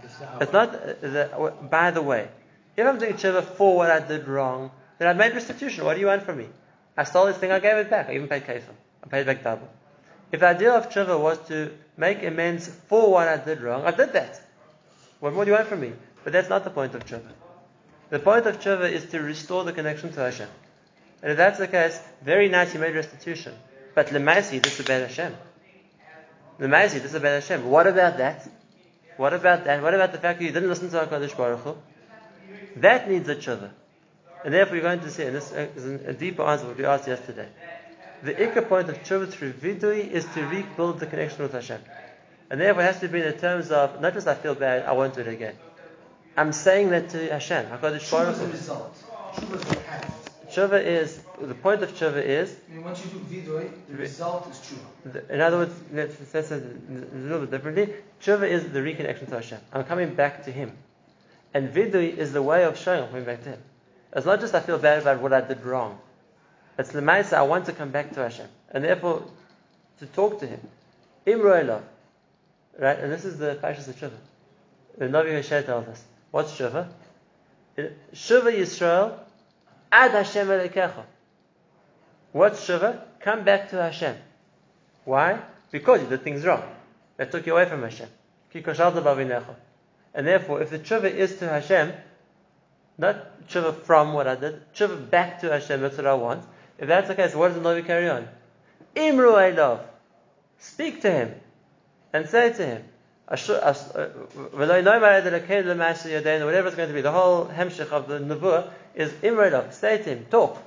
This 0.02 0.12
is 0.12 0.18
how- 0.18 0.38
It's 0.40 0.52
not. 0.52 0.74
Uh, 0.74 0.94
the, 1.00 1.52
by 1.70 1.90
the 1.90 2.02
way, 2.02 2.28
if 2.76 2.86
I'm 2.86 2.98
doing 2.98 3.14
tshuva 3.14 3.42
for 3.44 3.76
what 3.76 3.90
I 3.90 4.00
did 4.00 4.26
wrong, 4.26 4.70
then 4.98 5.08
I've 5.08 5.16
made 5.16 5.34
restitution. 5.34 5.84
What 5.84 5.94
do 5.94 6.00
you 6.00 6.06
want 6.06 6.22
from 6.22 6.38
me? 6.38 6.48
I 6.96 7.04
stole 7.04 7.26
this 7.26 7.36
thing, 7.36 7.52
I 7.52 7.60
gave 7.60 7.76
it 7.76 7.90
back. 7.90 8.08
I 8.08 8.14
even 8.14 8.28
paid 8.28 8.44
kefir. 8.44 8.62
I 9.04 9.08
paid 9.08 9.26
back 9.26 9.42
double. 9.44 9.68
If 10.32 10.40
the 10.40 10.46
idea 10.46 10.72
of 10.72 10.88
tshuva 10.90 11.20
was 11.20 11.38
to 11.48 11.72
make 11.96 12.22
amends 12.22 12.68
for 12.88 13.10
what 13.10 13.28
I 13.28 13.36
did 13.36 13.60
wrong, 13.60 13.84
I 13.84 13.90
did 13.90 14.12
that. 14.12 14.40
What 15.18 15.34
more 15.34 15.44
do 15.44 15.50
you 15.50 15.56
want 15.56 15.68
from 15.68 15.80
me? 15.80 15.92
But 16.22 16.32
that's 16.32 16.48
not 16.48 16.64
the 16.64 16.70
point 16.70 16.94
of 16.94 17.04
tshuva. 17.04 17.30
The 18.10 18.18
point 18.18 18.46
of 18.46 18.60
tshuva 18.60 18.90
is 18.90 19.06
to 19.06 19.20
restore 19.20 19.64
the 19.64 19.72
connection 19.72 20.12
to 20.12 20.20
Hashem. 20.20 20.48
And 21.22 21.32
if 21.32 21.36
that's 21.36 21.58
the 21.58 21.68
case, 21.68 22.00
very 22.22 22.48
nice, 22.48 22.72
you 22.74 22.80
made 22.80 22.94
restitution. 22.94 23.54
But 23.94 24.08
lemaisi, 24.08 24.62
this 24.62 24.78
is 24.78 24.86
about 24.86 25.02
Hashem. 25.02 25.36
Lemaisi, 26.58 26.94
this 26.94 27.06
is 27.06 27.14
about 27.14 27.42
Hashem. 27.42 27.68
What 27.68 27.86
about 27.86 28.18
that? 28.18 28.48
What 29.16 29.34
about 29.34 29.64
that? 29.64 29.82
What 29.82 29.94
about 29.94 30.12
the 30.12 30.18
fact 30.18 30.38
that 30.38 30.44
you 30.44 30.52
didn't 30.52 30.68
listen 30.68 30.90
to 30.90 30.96
HaKadosh 30.96 31.36
Baruch 31.36 31.60
Hu? 31.60 31.76
That 32.76 33.10
needs 33.10 33.28
a 33.28 33.34
tshuva. 33.34 33.70
And 34.44 34.54
therefore 34.54 34.76
you're 34.76 34.84
going 34.84 35.00
to 35.00 35.10
see, 35.10 35.24
and 35.24 35.36
this 35.36 35.52
is 35.52 36.06
a 36.06 36.14
deeper 36.14 36.42
answer 36.42 36.66
what 36.66 36.78
we 36.78 36.84
asked 36.84 37.06
yesterday. 37.06 37.48
The 38.22 38.34
ikka 38.34 38.68
point 38.68 38.88
of 38.90 39.02
tshuva 39.02 39.30
through 39.30 39.52
vidui 39.54 40.10
is 40.10 40.26
to 40.34 40.46
rebuild 40.46 41.00
the 41.00 41.06
connection 41.06 41.42
with 41.42 41.52
Hashem. 41.52 41.80
And 42.50 42.60
therefore 42.60 42.82
it 42.82 42.86
has 42.86 43.00
to 43.00 43.08
be 43.08 43.20
in 43.20 43.24
the 43.24 43.32
terms 43.32 43.70
of, 43.70 44.00
not 44.00 44.12
just 44.12 44.26
I 44.26 44.34
feel 44.34 44.54
bad, 44.54 44.84
I 44.84 44.92
won't 44.92 45.14
do 45.14 45.20
it 45.20 45.28
again. 45.28 45.54
I'm 46.36 46.52
saying 46.52 46.90
that 46.90 47.08
to 47.10 47.30
Hashem. 47.30 47.66
Tshuva 47.66 48.32
is 48.32 48.38
the 48.38 48.46
result. 48.46 49.02
Tshuva 49.34 49.54
is 49.54 49.64
what 49.64 49.78
happens. 49.84 50.14
Tshuva 50.50 50.84
is, 50.84 51.22
the 51.40 51.54
point 51.54 51.82
of 51.82 51.92
tshuva 51.94 52.22
is, 52.22 52.56
I 52.68 52.74
mean, 52.74 52.84
once 52.84 53.04
you 53.04 53.10
do 53.12 53.18
vidui, 53.20 53.70
the 53.88 53.96
result 53.96 54.50
is 54.50 54.56
tshuva. 54.58 55.30
in 55.30 55.40
other 55.40 55.58
words, 55.58 55.74
let's 55.92 56.16
let's 56.34 56.48
say 56.48 56.56
it 56.56 56.64
a 57.14 57.16
little 57.16 57.40
bit 57.40 57.52
differently. 57.52 57.94
Tshuva 58.20 58.48
is 58.48 58.68
the 58.70 58.80
reconnection 58.80 59.28
to 59.28 59.36
Hashem. 59.36 59.60
I'm 59.72 59.84
coming 59.84 60.12
back 60.14 60.44
to 60.44 60.50
Him. 60.50 60.72
And 61.54 61.72
vidui 61.72 62.16
is 62.16 62.32
the 62.32 62.42
way 62.42 62.64
of 62.64 62.76
showing 62.76 63.04
I'm 63.04 63.08
coming 63.10 63.24
back 63.24 63.44
to 63.44 63.50
Him. 63.50 63.62
It's 64.12 64.26
not 64.26 64.40
just 64.40 64.54
I 64.54 64.60
feel 64.60 64.78
bad 64.78 65.02
about 65.02 65.20
what 65.20 65.32
I 65.32 65.40
did 65.40 65.64
wrong. 65.64 66.00
It's 66.80 66.92
the 66.92 67.00
Maisa, 67.00 67.34
I 67.34 67.42
want 67.42 67.66
to 67.66 67.72
come 67.72 67.90
back 67.90 68.12
to 68.14 68.20
Hashem. 68.20 68.46
And 68.70 68.82
therefore, 68.82 69.24
to 69.98 70.06
talk 70.06 70.40
to 70.40 70.46
Him. 70.46 70.60
Imroilov. 71.26 71.82
Right? 72.78 72.98
And 72.98 73.12
this 73.12 73.26
is 73.26 73.36
the 73.38 73.58
Pashas 73.62 73.88
of 73.88 73.98
Shiva. 73.98 74.16
The 74.96 75.04
Navi 75.04 75.32
Hosea 75.32 75.62
tells 75.62 75.86
us. 75.88 76.02
What's 76.30 76.54
Shiva? 76.54 76.88
Shiva 78.14 78.52
Yisrael 78.52 79.18
ad 79.92 80.12
Hashem 80.12 80.46
Elokecha. 80.46 81.04
What's 82.32 82.64
Shiva? 82.64 83.04
Come 83.20 83.44
back 83.44 83.68
to 83.70 83.76
Hashem. 83.76 84.16
Why? 85.04 85.38
Because 85.70 86.00
you 86.00 86.08
did 86.08 86.24
things 86.24 86.46
wrong. 86.46 86.62
That 87.18 87.30
took 87.30 87.46
you 87.46 87.52
away 87.52 87.66
from 87.66 87.82
Hashem. 87.82 88.08
And 88.54 90.26
therefore, 90.26 90.62
if 90.62 90.70
the 90.70 90.78
tshuva 90.78 91.12
is 91.12 91.36
to 91.36 91.48
Hashem, 91.48 91.92
not 92.96 93.46
tshuva 93.48 93.82
from 93.82 94.14
what 94.14 94.26
I 94.26 94.34
did, 94.34 94.72
tshuva 94.72 95.10
back 95.10 95.40
to 95.42 95.50
Hashem, 95.50 95.82
that's 95.82 95.98
what 95.98 96.06
I 96.06 96.14
want. 96.14 96.44
If 96.80 96.88
that's 96.88 97.08
the 97.08 97.14
case, 97.14 97.34
what 97.34 97.48
does 97.48 97.56
the 97.56 97.62
Navi 97.62 97.86
carry 97.86 98.08
on? 98.08 98.26
Imru 98.96 99.56
love. 99.56 99.86
Speak 100.58 101.02
to 101.02 101.10
him 101.10 101.34
and 102.12 102.28
say 102.28 102.52
to 102.52 102.66
him, 102.66 102.84
uh, 103.28 103.36
whatever 103.36 104.78
it's 106.66 106.76
going 106.76 106.88
to 106.88 106.94
be, 106.94 107.00
the 107.00 107.12
whole 107.12 107.46
hemshich 107.46 107.90
of 107.90 108.08
the 108.08 108.18
nevuah 108.18 108.70
is 108.94 109.12
imrodov. 109.12 109.72
Say 109.72 109.98
to 109.98 110.04
him, 110.04 110.26
talk. 110.30 110.60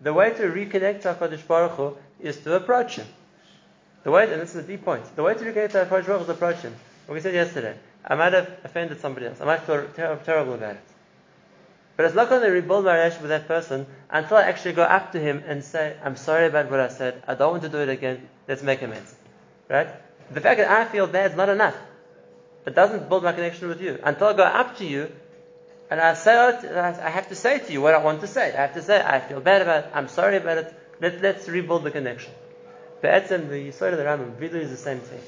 The 0.00 0.12
way 0.12 0.30
to 0.30 0.42
reconnect 0.42 1.02
to 1.02 1.14
HaKadosh 1.14 1.46
Baruch 1.48 1.72
Hu 1.72 1.96
is 2.20 2.36
to 2.42 2.54
approach 2.54 2.96
him. 2.96 3.06
The 4.04 4.12
way, 4.12 4.30
and 4.30 4.40
this 4.40 4.54
is 4.54 4.66
the 4.66 4.72
deep 4.74 4.84
point, 4.84 5.04
the 5.16 5.24
way 5.24 5.34
to 5.34 5.40
reconnect 5.40 5.72
to 5.72 5.86
HaKadosh 5.86 5.88
Baruch 5.88 6.18
Hu 6.18 6.20
is 6.20 6.26
to 6.26 6.32
approach 6.32 6.58
him. 6.58 6.76
What 7.06 7.14
we 7.14 7.20
said 7.20 7.34
yesterday, 7.34 7.76
I 8.04 8.14
might 8.14 8.32
have 8.34 8.48
offended 8.62 9.00
somebody 9.00 9.26
else. 9.26 9.40
I 9.40 9.46
might 9.46 9.62
feel 9.62 9.88
ter- 9.96 10.20
terrible 10.24 10.54
about 10.54 10.76
it. 10.76 10.80
But 11.98 12.06
it's 12.06 12.14
not 12.14 12.28
going 12.28 12.42
to 12.42 12.50
rebuild 12.50 12.84
my 12.84 12.94
relationship 12.94 13.22
with 13.22 13.30
that 13.30 13.48
person 13.48 13.84
until 14.08 14.36
I 14.36 14.42
actually 14.42 14.74
go 14.74 14.84
up 14.84 15.10
to 15.12 15.18
him 15.18 15.42
and 15.44 15.64
say, 15.64 15.96
I'm 16.04 16.14
sorry 16.14 16.46
about 16.46 16.70
what 16.70 16.78
I 16.78 16.86
said. 16.86 17.24
I 17.26 17.34
don't 17.34 17.50
want 17.50 17.64
to 17.64 17.68
do 17.68 17.78
it 17.78 17.88
again. 17.88 18.28
Let's 18.46 18.62
make 18.62 18.82
amends. 18.82 19.12
Right? 19.68 19.88
The 20.30 20.40
fact 20.40 20.58
that 20.58 20.70
I 20.70 20.84
feel 20.84 21.08
bad 21.08 21.32
is 21.32 21.36
not 21.36 21.48
enough. 21.48 21.74
It 22.66 22.76
doesn't 22.76 23.08
build 23.08 23.24
my 23.24 23.32
connection 23.32 23.66
with 23.66 23.82
you. 23.82 23.98
Until 24.00 24.28
I 24.28 24.32
go 24.34 24.44
up 24.44 24.76
to 24.76 24.86
you 24.86 25.10
and 25.90 26.00
I 26.00 26.14
say, 26.14 26.36
I 26.38 27.10
have 27.10 27.30
to 27.30 27.34
say 27.34 27.58
to 27.58 27.72
you 27.72 27.80
what 27.80 27.94
I 27.94 27.98
want 27.98 28.20
to 28.20 28.28
say. 28.28 28.52
I 28.52 28.60
have 28.60 28.74
to 28.74 28.82
say, 28.82 29.02
I 29.04 29.18
feel 29.18 29.40
bad 29.40 29.62
about 29.62 29.86
it. 29.86 29.90
I'm 29.92 30.06
sorry 30.06 30.36
about 30.36 30.58
it. 30.58 30.72
Let, 31.00 31.20
let's 31.20 31.48
rebuild 31.48 31.82
the 31.82 31.90
connection. 31.90 32.30
But 33.02 33.26
the 33.28 33.38
Yisod 33.38 33.90
of 33.90 33.98
the 33.98 34.04
Rambam, 34.04 34.36
Vidu 34.36 34.54
is 34.54 34.70
the 34.70 34.76
same 34.76 35.00
thing. 35.00 35.20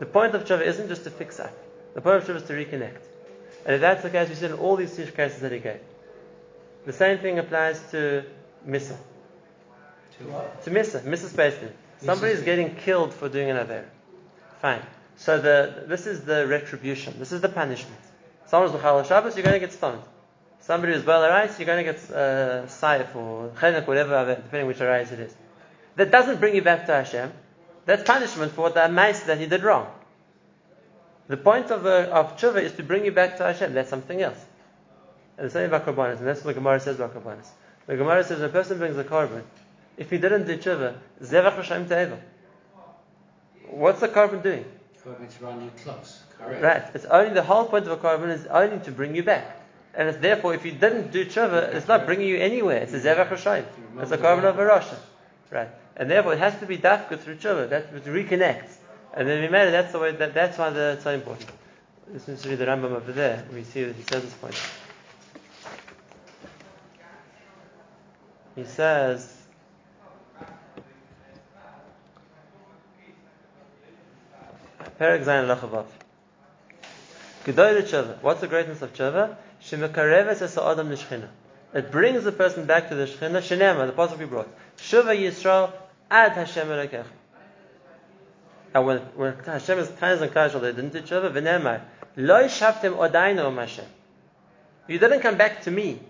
The 0.00 0.06
point 0.06 0.34
of 0.34 0.44
Tshuva 0.44 0.66
isn't 0.66 0.88
just 0.88 1.04
to 1.04 1.10
fix 1.10 1.40
up. 1.40 1.56
The 1.94 2.02
point 2.02 2.16
of 2.16 2.24
Tshuva 2.24 2.36
is 2.36 2.42
to 2.42 2.52
reconnect. 2.52 3.07
And 3.68 3.74
if 3.74 3.82
that's 3.82 4.02
the 4.02 4.08
case, 4.08 4.30
we 4.30 4.34
see 4.34 4.46
in 4.46 4.54
all 4.54 4.76
these 4.76 4.94
six 4.94 5.10
cases 5.10 5.40
that 5.40 5.52
he 5.52 5.58
gave. 5.58 5.80
The 6.86 6.94
same 6.94 7.18
thing 7.18 7.38
applies 7.38 7.78
to 7.90 8.24
Misa. 8.66 8.96
To 10.16 10.24
what? 10.24 10.64
To 10.64 10.70
Misa, 10.70 11.02
Misa 11.02 11.28
Spaceman. 11.28 11.74
Somebody 12.00 12.32
is 12.32 12.40
getting 12.40 12.76
killed 12.76 13.12
for 13.12 13.28
doing 13.28 13.50
an 13.50 13.58
Aver. 13.58 13.84
Fine. 14.62 14.80
So 15.16 15.38
the, 15.38 15.84
this 15.86 16.06
is 16.06 16.22
the 16.24 16.46
retribution. 16.46 17.16
This 17.18 17.30
is 17.30 17.42
the 17.42 17.50
punishment. 17.50 18.00
Someone's 18.46 18.72
B'chal 18.72 19.06
Shabbos, 19.06 19.36
you're 19.36 19.44
going 19.44 19.60
to 19.60 19.66
get 19.66 19.74
stoned. 19.74 20.00
Somebody 20.60 20.94
who's 20.94 21.04
well 21.04 21.28
rice, 21.28 21.58
you're 21.58 21.66
going 21.66 21.84
to 21.84 21.92
get 21.92 22.00
uh, 22.10 22.64
Saif 22.68 23.14
or 23.14 23.50
Chenek, 23.50 23.86
whatever, 23.86 24.34
depending 24.34 24.66
which 24.66 24.80
rice 24.80 25.12
it 25.12 25.20
is. 25.20 25.36
That 25.96 26.10
doesn't 26.10 26.40
bring 26.40 26.54
you 26.54 26.62
back 26.62 26.86
to 26.86 26.92
Hashem. 26.94 27.30
That's 27.84 28.02
punishment 28.02 28.52
for 28.52 28.62
what 28.62 28.74
the 28.74 28.88
mice 28.88 29.24
that 29.24 29.36
he 29.36 29.44
did 29.44 29.62
wrong. 29.62 29.92
The 31.28 31.36
point 31.36 31.70
of, 31.70 31.84
uh, 31.84 32.08
of 32.10 32.38
tshuva 32.38 32.62
is 32.62 32.72
to 32.72 32.82
bring 32.82 33.04
you 33.04 33.12
back 33.12 33.36
to 33.36 33.44
Hashem. 33.44 33.74
That's 33.74 33.90
something 33.90 34.20
else. 34.20 34.42
And 35.36 35.46
the 35.46 35.50
same 35.50 35.66
about 35.66 35.86
korbanos, 35.86 36.18
and 36.18 36.26
that's 36.26 36.42
what 36.44 36.54
the 36.54 36.60
Gemara 36.60 36.80
says 36.80 36.96
about 36.96 37.14
korbanos. 37.14 37.46
The 37.86 37.96
Gemara 37.96 38.24
says 38.24 38.40
when 38.40 38.48
a 38.48 38.52
person 38.52 38.78
brings 38.78 38.96
a 38.96 39.04
korban, 39.04 39.42
if 39.96 40.10
he 40.10 40.18
didn't 40.18 40.46
do 40.46 40.56
tshuva, 40.56 40.94
zevach 41.22 41.56
reshaim 41.56 41.86
te'eva. 41.86 42.18
What's 43.70 44.00
the 44.00 44.08
korban 44.08 44.42
doing? 44.42 44.64
It's 45.22 45.40
around 45.40 45.62
you 45.62 45.70
close. 45.82 46.22
Correct. 46.38 46.62
Right. 46.62 46.82
It's 46.94 47.04
only 47.06 47.34
the 47.34 47.42
whole 47.42 47.66
point 47.66 47.86
of 47.86 47.92
a 47.92 47.96
korban 47.96 48.30
is 48.30 48.46
only 48.46 48.78
to 48.84 48.90
bring 48.90 49.14
you 49.14 49.22
back. 49.22 49.60
And 49.94 50.08
it's 50.08 50.18
therefore, 50.18 50.54
if 50.54 50.64
you 50.64 50.72
didn't 50.72 51.12
do 51.12 51.24
tshuva, 51.24 51.74
it's 51.74 51.88
not 51.88 52.06
bringing 52.06 52.28
you 52.28 52.36
anywhere. 52.36 52.78
It's 52.78 52.92
a 52.94 53.00
zevach 53.00 53.28
reshaim. 53.28 53.64
It's 54.00 54.10
a 54.10 54.18
korban 54.18 54.44
of 54.44 54.58
a 54.58 54.62
Rasha. 54.62 54.96
Right. 55.50 55.68
And 55.96 56.10
therefore, 56.10 56.34
it 56.34 56.38
has 56.38 56.58
to 56.60 56.66
be 56.66 56.78
dafka 56.78 57.18
through 57.18 57.36
tshuva. 57.36 57.68
That 57.70 58.04
to 58.04 58.10
reconnect. 58.10 58.68
And 59.14 59.28
then 59.28 59.42
we 59.42 59.48
made 59.48 59.68
it. 59.68 59.70
That's 59.72 59.92
the 59.92 59.98
way. 59.98 60.12
That, 60.12 60.34
that's 60.34 60.58
why 60.58 60.70
the, 60.70 60.92
it's 60.92 61.04
so 61.04 61.12
important. 61.12 61.50
This 62.08 62.28
is 62.28 62.44
really 62.44 62.56
the 62.56 62.66
Rambam 62.66 62.92
over 62.92 63.12
there. 63.12 63.44
We 63.52 63.64
see 63.64 63.84
that 63.84 63.96
he 63.96 64.02
says 64.02 64.22
this 64.22 64.34
point. 64.34 64.54
He 68.54 68.64
says. 68.64 69.34
Perek 74.98 75.24
Zayin 75.24 75.46
Lachavav. 75.46 75.86
Gedoyle. 77.44 78.22
What's 78.22 78.40
the 78.40 78.48
greatness 78.48 78.82
of 78.82 78.92
Tshuva? 78.92 79.36
Shemekareves 79.62 80.42
es 80.42 80.58
Adam 80.58 80.90
Nishchina. 80.90 81.28
It 81.74 81.90
brings 81.92 82.24
the 82.24 82.32
person 82.32 82.66
back 82.66 82.88
to 82.88 82.94
the 82.94 83.04
Shechina. 83.04 83.40
Shenema, 83.40 83.94
the 83.94 84.16
we 84.16 84.24
brought. 84.24 84.48
Shuva 84.78 85.16
Yisrael 85.16 85.72
ad 86.10 86.32
Hashem 86.32 86.68
Elokecha. 86.68 87.04
And 88.74 88.86
when, 88.86 88.98
when 89.16 89.34
Hashem 89.44 89.78
is 89.78 89.88
kind 89.98 90.20
and 90.20 90.32
casual, 90.32 90.60
they 90.60 90.72
didn't 90.72 90.92
do 90.92 91.00
Tshuva. 91.00 91.32
V'nemar. 91.32 91.82
Lo 92.16 92.44
shaftem 92.44 92.96
odainu 92.96 93.44
om 93.44 93.56
Hashem. 93.56 93.84
You 94.86 94.98
didn't 94.98 95.20
come 95.20 95.36
back 95.36 95.62
to 95.62 95.70
me. 95.70 96.00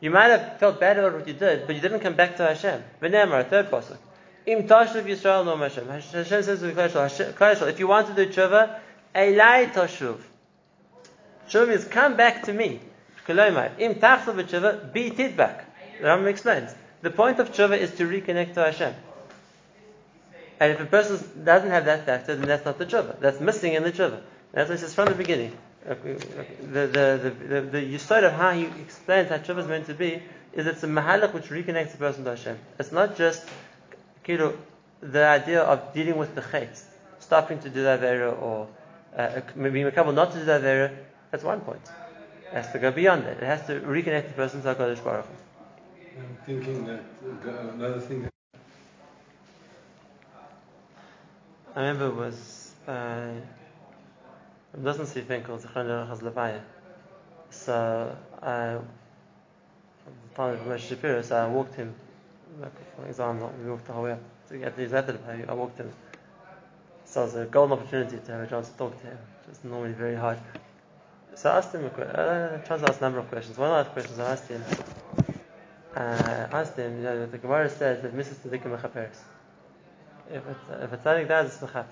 You 0.00 0.10
might 0.10 0.28
have 0.28 0.58
felt 0.58 0.78
bad 0.78 0.98
about 0.98 1.14
what 1.14 1.26
you 1.26 1.34
did, 1.34 1.66
but 1.66 1.74
you 1.74 1.80
didn't 1.80 2.00
come 2.00 2.14
back 2.14 2.36
to 2.36 2.46
Hashem. 2.46 2.82
V'nemar, 3.00 3.48
third 3.48 3.70
pasuk. 3.70 3.98
Im 4.46 4.68
tashuv 4.68 5.04
Yisrael 5.04 5.44
no 5.44 5.56
Hashem. 5.56 5.88
Hashem 5.88 6.24
says 6.24 6.60
to 6.60 6.72
Klai 6.72 7.68
if 7.68 7.78
you 7.80 7.88
want 7.88 8.06
to 8.06 8.14
do 8.14 8.30
tshuva, 8.32 8.78
elai 9.14 9.72
tashuv. 9.72 10.18
Tshuva 11.48 11.68
means 11.68 11.84
come 11.84 12.16
back 12.16 12.44
to 12.44 12.52
me. 12.52 12.80
Kolomar, 13.26 13.72
im 13.78 13.96
tachsav 13.96 14.40
tshuva, 14.44 14.92
be 14.92 15.10
tidbak. 15.10 15.64
The 16.00 16.06
Rambam 16.06 16.28
explains. 16.28 16.74
The 17.02 17.10
point 17.10 17.40
of 17.40 17.50
tshuva 17.50 17.76
is 17.76 17.92
to 17.96 18.06
reconnect 18.06 18.54
to 18.54 18.64
Hashem. 18.64 18.94
And 20.58 20.72
if 20.72 20.80
a 20.80 20.86
person 20.86 21.44
doesn't 21.44 21.70
have 21.70 21.84
that 21.84 22.06
factor, 22.06 22.34
then 22.34 22.48
that's 22.48 22.64
not 22.64 22.78
the 22.78 22.86
tshuva. 22.86 23.20
That's 23.20 23.40
missing 23.40 23.74
in 23.74 23.82
the 23.82 23.92
tshuva. 23.92 24.20
That's 24.52 24.68
what 24.68 24.78
he 24.78 24.82
says 24.82 24.94
from 24.94 25.08
the 25.08 25.14
beginning. 25.14 25.56
The, 25.84 25.94
the, 25.94 26.86
the, 26.86 27.60
the, 27.60 27.80
the 27.80 28.26
of 28.26 28.32
how 28.32 28.52
he 28.52 28.64
explains 28.80 29.28
how 29.28 29.38
tshuva 29.38 29.58
is 29.58 29.66
meant 29.66 29.86
to 29.86 29.94
be 29.94 30.22
is 30.52 30.66
it's 30.66 30.82
a 30.82 30.86
mahalach 30.86 31.34
which 31.34 31.44
reconnects 31.44 31.92
the 31.92 31.98
person 31.98 32.24
to 32.24 32.30
Hashem. 32.30 32.58
It's 32.78 32.90
not 32.90 33.16
just 33.16 33.46
Kilo, 34.24 34.56
the 35.00 35.24
idea 35.24 35.62
of 35.62 35.92
dealing 35.92 36.16
with 36.16 36.34
the 36.34 36.40
chait, 36.40 36.82
stopping 37.18 37.58
to 37.60 37.68
do 37.68 37.82
the 37.82 37.98
avera 37.98 38.40
or 38.40 38.68
uh, 39.16 39.40
being 39.54 39.86
a 39.86 40.12
not 40.12 40.32
to 40.32 40.38
do 40.38 40.44
the 40.44 40.52
avera, 40.52 40.96
that's 41.30 41.44
one 41.44 41.60
point. 41.60 41.82
It 42.46 42.54
has 42.54 42.72
to 42.72 42.78
go 42.78 42.90
beyond 42.90 43.24
that. 43.24 43.36
It 43.38 43.42
has 43.42 43.66
to 43.66 43.80
reconnect 43.80 44.28
the 44.28 44.34
person 44.34 44.62
to 44.62 44.74
HaKadosh 44.74 45.04
Baruch 45.04 45.26
Hu. 45.26 45.32
I'm 46.18 46.38
thinking 46.46 46.86
that 46.86 47.02
uh, 47.46 47.68
another 47.74 48.00
thing 48.00 48.22
that 48.22 48.35
I 51.76 51.80
remember 51.80 52.06
it 52.06 52.14
was 52.14 52.72
uh, 52.88 53.32
it 54.74 54.82
doesn't 54.82 55.06
see 55.06 55.20
Finkel, 55.20 55.58
Levaya. 55.58 56.60
So 57.50 58.16
I, 58.42 58.78
the 60.06 60.34
time 60.34 60.54
of 60.54 60.60
Moshe 60.60 60.88
Shapiro, 60.88 61.20
so 61.20 61.36
I 61.36 61.46
walked 61.46 61.74
him 61.74 61.94
like 62.60 62.72
for 62.96 63.06
example, 63.06 63.52
we 63.62 63.70
walked 63.70 63.86
the 63.86 63.92
whole 63.92 64.04
way 64.04 64.12
up 64.12 64.20
to 64.48 64.58
get 64.58 64.76
the 64.76 64.88
letter 64.88 65.18
I 65.48 65.52
walked 65.52 65.78
him. 65.78 65.92
So 67.04 67.22
it 67.22 67.24
was 67.24 67.34
a 67.34 67.44
golden 67.44 67.78
opportunity 67.78 68.18
to 68.24 68.32
have 68.32 68.40
a 68.40 68.46
chance 68.46 68.68
to 68.70 68.76
talk 68.76 68.98
to 69.00 69.06
him, 69.06 69.18
which 69.46 69.58
is 69.58 69.64
normally 69.64 69.92
very 69.92 70.16
hard. 70.16 70.38
So 71.34 71.50
I 71.50 71.58
asked 71.58 71.74
him 71.74 71.84
a 71.84 71.90
question. 71.90 72.16
Uh, 72.16 72.58
I 72.62 72.66
tried 72.66 72.78
to 72.78 72.88
ask 72.88 73.00
a 73.00 73.04
number 73.04 73.18
of 73.18 73.28
questions. 73.28 73.58
One 73.58 73.70
of 73.70 73.84
the 73.84 73.92
questions 73.92 74.18
I 74.18 74.32
asked 74.32 74.48
him, 74.48 74.64
uh, 75.94 76.46
I 76.50 76.60
asked 76.60 76.76
him, 76.76 76.96
you 76.96 77.02
know, 77.02 77.26
the 77.26 77.38
Gemara 77.38 77.68
says 77.68 78.02
that 78.02 78.14
Misas 78.14 78.36
Tzadikim 78.36 78.76
Mechaperes. 78.76 79.18
If 80.30 80.42
it's, 80.48 80.82
if 80.82 80.92
a 80.92 80.96
tzaddik 80.96 81.28
dies, 81.28 81.46
it's 81.46 81.58
Mechaper. 81.58 81.84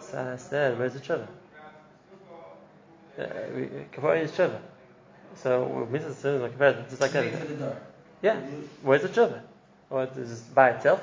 So 0.00 0.32
I 0.32 0.36
said, 0.36 0.78
where's 0.78 0.94
the 0.94 1.00
tshuva? 1.00 1.26
Uh, 3.18 3.24
Kapara 3.92 4.22
is 4.22 4.30
tshuva. 4.30 4.58
So 5.34 5.88
Misas 5.90 6.14
Tzadikim 6.14 6.50
Mechaperes, 6.50 6.88
just 6.88 7.00
like 7.00 7.12
that. 7.12 7.24
Straight 7.26 7.40
to 7.40 7.46
the 7.46 7.54
door. 7.54 7.76
Yeah. 8.22 8.36
Where's 8.82 9.02
the 9.02 9.08
tshuva? 9.08 9.40
Or 9.90 10.08
is 10.16 10.32
it 10.32 10.54
by 10.54 10.70
itself? 10.70 11.02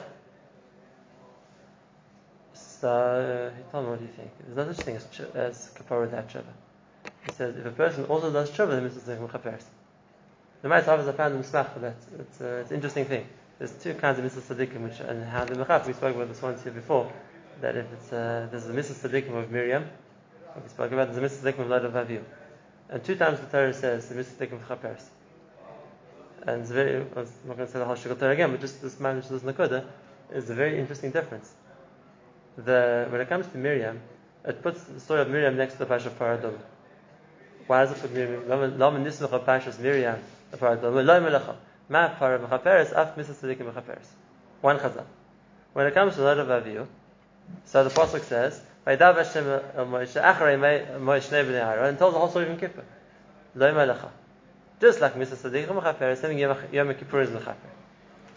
So 2.54 2.90
uh, 2.90 3.58
he 3.58 3.64
told 3.72 3.86
me, 3.86 3.90
what 3.92 4.00
do 4.00 4.06
you 4.06 4.12
think? 4.12 4.32
There's 4.40 4.68
no 4.68 4.74
such 4.74 4.86
thing 4.86 4.96
as, 4.96 5.06
ch- 5.12 5.36
as 5.36 5.72
kapara 5.76 6.02
without 6.02 6.30
tshuva. 6.30 6.54
He 7.26 7.32
says 7.32 7.56
if 7.58 7.66
a 7.66 7.72
person 7.72 8.06
also 8.06 8.32
does 8.32 8.50
tshuva, 8.52 8.70
then 8.70 8.86
it's 8.86 9.08
like 9.08 9.20
mechaperes. 9.20 9.64
The 10.62 10.70
Ma'as 10.70 10.86
Havas 10.86 11.08
I 11.08 11.12
found 11.12 11.36
in 11.36 11.42
Mismach 11.44 11.74
for 11.74 11.80
that. 11.80 11.96
It's, 12.20 12.42
uh, 12.42 12.60
it's 12.62 12.72
an 12.72 12.76
interesting 12.76 13.06
thing. 13.06 13.28
There's 13.58 13.72
two 13.72 13.94
kinds 13.94 14.20
of 14.20 14.26
Misas 14.26 14.54
Tzaddikim, 14.54 14.82
which 14.82 15.00
and 15.00 15.24
how 15.24 15.46
the 15.46 15.56
mechap. 15.56 15.88
We 15.88 15.94
spoke 15.94 16.16
about 16.16 16.28
this 16.28 16.42
once 16.42 16.64
here 16.64 16.74
before. 16.74 17.12
That 17.62 17.78
if 17.78 17.86
it's 17.94 18.12
uh, 18.12 18.48
there's 18.52 18.66
the 18.66 18.74
Misas 18.74 19.08
Tzaddikim 19.08 19.34
of 19.34 19.50
Miriam, 19.52 19.86
we 20.62 20.70
spoke 20.70 20.92
about 20.92 21.14
there's 21.14 21.18
a 21.18 21.36
Misas 21.36 21.54
Tzaddikim 21.54 21.60
of 21.60 21.70
Lord 21.70 21.86
of 21.86 21.94
Aviv. 21.94 22.22
And 22.90 23.04
two 23.04 23.16
times 23.16 23.40
the 23.40 23.48
Torah 23.48 23.74
says 23.74 24.10
the 24.10 24.16
mitzvah 24.16 24.38
taken 24.38 24.60
for 24.60 24.68
chaperes. 24.68 25.10
And 26.46 26.62
it's 26.62 26.72
very, 26.72 26.98
I'm 26.98 27.28
not 27.48 27.58
going 27.58 27.58
to 27.58 27.68
say 27.68 27.80
the 27.80 27.86
whole 27.86 27.96
Shikha 27.96 28.20
Torah 28.20 28.34
again, 28.34 28.52
but 28.52 28.62
just 28.62 28.82
this 28.82 29.00
man, 29.00 29.16
which 29.18 29.26
is 29.26 29.42
Nakuda, 29.42 29.86
is 30.32 30.50
a 30.50 30.54
very 30.54 30.78
interesting 30.78 31.10
difference. 31.10 31.52
The, 32.58 33.08
when 33.10 33.22
it 33.22 33.28
comes 33.28 33.48
to 33.48 33.58
Miriam, 33.58 34.00
it 34.44 34.62
puts 34.62 34.84
the 34.84 35.00
story 35.00 35.22
of 35.22 35.30
Miriam 35.30 35.58
next 35.58 35.74
to 35.74 35.80
the 35.80 35.86
Pasha 35.88 36.10
of 36.10 36.20
Paradom. 36.20 36.58
Why 37.66 37.86
does 37.86 37.98
it 37.98 38.02
put 38.02 38.14
Miriam? 38.14 38.48
Lama 38.78 39.00
nismach 39.00 39.44
Pashas 39.44 39.80
Miriam 39.80 40.20
of 40.52 40.60
Paradom. 40.60 41.56
Ma 41.88 42.10
para 42.10 42.40
mechaperes 42.40 42.92
af 42.94 43.16
misas 43.16 43.36
tzadikim 43.36 43.72
mechaperes. 43.72 44.08
One 44.62 44.80
chazal. 44.80 45.06
When 45.74 45.86
it 45.86 45.94
comes 45.94 46.16
to 46.16 46.28
of 46.28 46.48
Avihu, 46.48 46.88
so 47.66 47.84
the 47.84 47.90
pasuk 47.90 48.24
says, 48.24 48.60
"Vaydav 48.88 49.18
Hashem 49.18 49.48
el 49.48 49.86
Moshe 49.86 50.20
acharei 50.20 50.58
Moshe 51.00 51.30
bnei 51.30 51.64
Aaron," 51.64 51.90
and 51.90 51.98
tells 52.00 52.14
the 52.14 52.20
whole 52.20 52.30
story 52.30 52.50
of 52.50 52.60
Kippur. 52.60 52.84
Lo 53.56 53.74
melecha. 53.74 54.10
Just 54.82 55.00
like 55.00 55.14
Misas 55.16 55.38
Tzadikim 55.38 55.80
Mechaper, 55.80 56.18
sending 56.18 56.40
Yom 56.40 56.94
Kippur 56.96 57.22
is 57.22 57.30
Mechaper. 57.30 57.56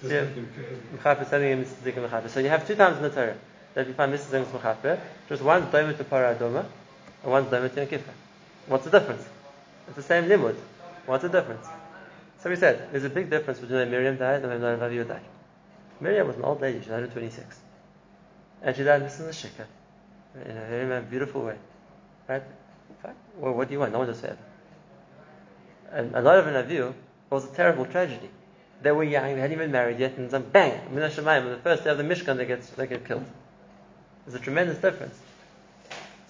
Just 0.01 0.13
Yeah. 0.13 0.21
like 0.21 0.37
in 0.37 0.47
Kippur. 0.55 0.99
Mechaper 0.99 1.27
sending 1.27 1.53
him 1.53 1.65
Misas 1.65 2.09
Mechaper. 2.09 2.29
So 2.29 2.41
you 2.41 2.49
have 2.51 2.67
two 2.67 2.77
times 2.77 2.99
in 2.99 3.03
the 3.05 3.11
Torah 3.11 3.35
that 3.75 3.87
you 3.87 3.95
find 3.95 4.13
Misas 4.13 4.27
Tzadikim 4.27 4.61
Mechaper. 4.61 4.99
Just 5.29 5.43
one 5.43 5.71
Doimit 5.71 5.97
to 5.97 6.05
Parah 6.05 6.37
Adoma, 6.37 6.67
and 7.23 7.33
one 7.33 7.47
Doimit 7.47 7.73
to 7.75 7.81
Yom 7.81 7.89
Kippur. 7.89 8.13
What's 8.67 8.85
the 8.85 8.91
difference? 8.91 9.25
It's 9.87 9.97
the 9.97 10.03
same 10.03 10.25
limud. 10.29 10.57
What's 11.07 11.23
the 11.23 11.31
difference? 11.31 11.67
So 12.41 12.51
we 12.51 12.57
said 12.57 12.89
there's 12.93 13.05
a 13.05 13.11
big 13.11 13.31
difference 13.31 13.59
between 13.59 13.81
when 13.81 13.91
Miriam 13.91 14.17
died 14.17 14.43
and 14.45 14.49
when 14.49 14.61
Avihu 14.61 15.07
died. 15.07 15.25
Miriam 16.01 16.29
was 16.29 16.37
an 16.37 16.45
old 16.45 16.61
lady; 16.61 16.81
she 16.81 16.89
died 16.89 17.03
at 17.03 17.13
26, 17.13 17.59
and 18.63 18.77
she 18.77 18.85
died 18.85 19.03
missing 19.03 19.27
the 19.27 19.33
shikha 19.33 19.67
in 20.45 20.57
a 20.57 20.87
very 20.87 21.03
beautiful 21.03 21.43
way, 21.43 21.57
right? 22.29 22.43
Well, 23.37 23.55
what 23.55 23.69
do 23.69 23.75
you 23.75 23.81
want? 23.81 23.93
No 23.93 23.99
one 23.99 24.07
does 24.07 24.21
forever. 24.21 24.39
And 25.91 26.15
a 26.15 26.21
lot 26.21 26.39
of 26.39 26.45
Avihu 26.45 26.95
was 27.31 27.45
a 27.45 27.55
terrible 27.55 27.87
tragedy. 27.87 28.31
They 28.83 28.93
were 28.93 29.03
young; 29.03 29.35
they 29.35 29.41
hadn't 29.41 29.57
even 29.57 29.73
married 29.73 29.99
yet, 29.99 30.17
and 30.17 30.31
then 30.31 30.49
bang, 30.53 30.95
Mina 30.95 31.09
Shemayim, 31.09 31.45
on 31.45 31.51
the 31.51 31.57
first 31.57 31.83
day 31.83 31.91
of 31.91 31.99
the 31.99 32.05
Mishkan, 32.05 32.37
they 32.37 32.47
get 32.47 32.63
they 32.77 32.87
get 32.87 33.05
killed. 33.05 33.25
There's 34.25 34.41
a 34.41 34.45
tremendous 34.45 34.79
difference. 34.79 35.19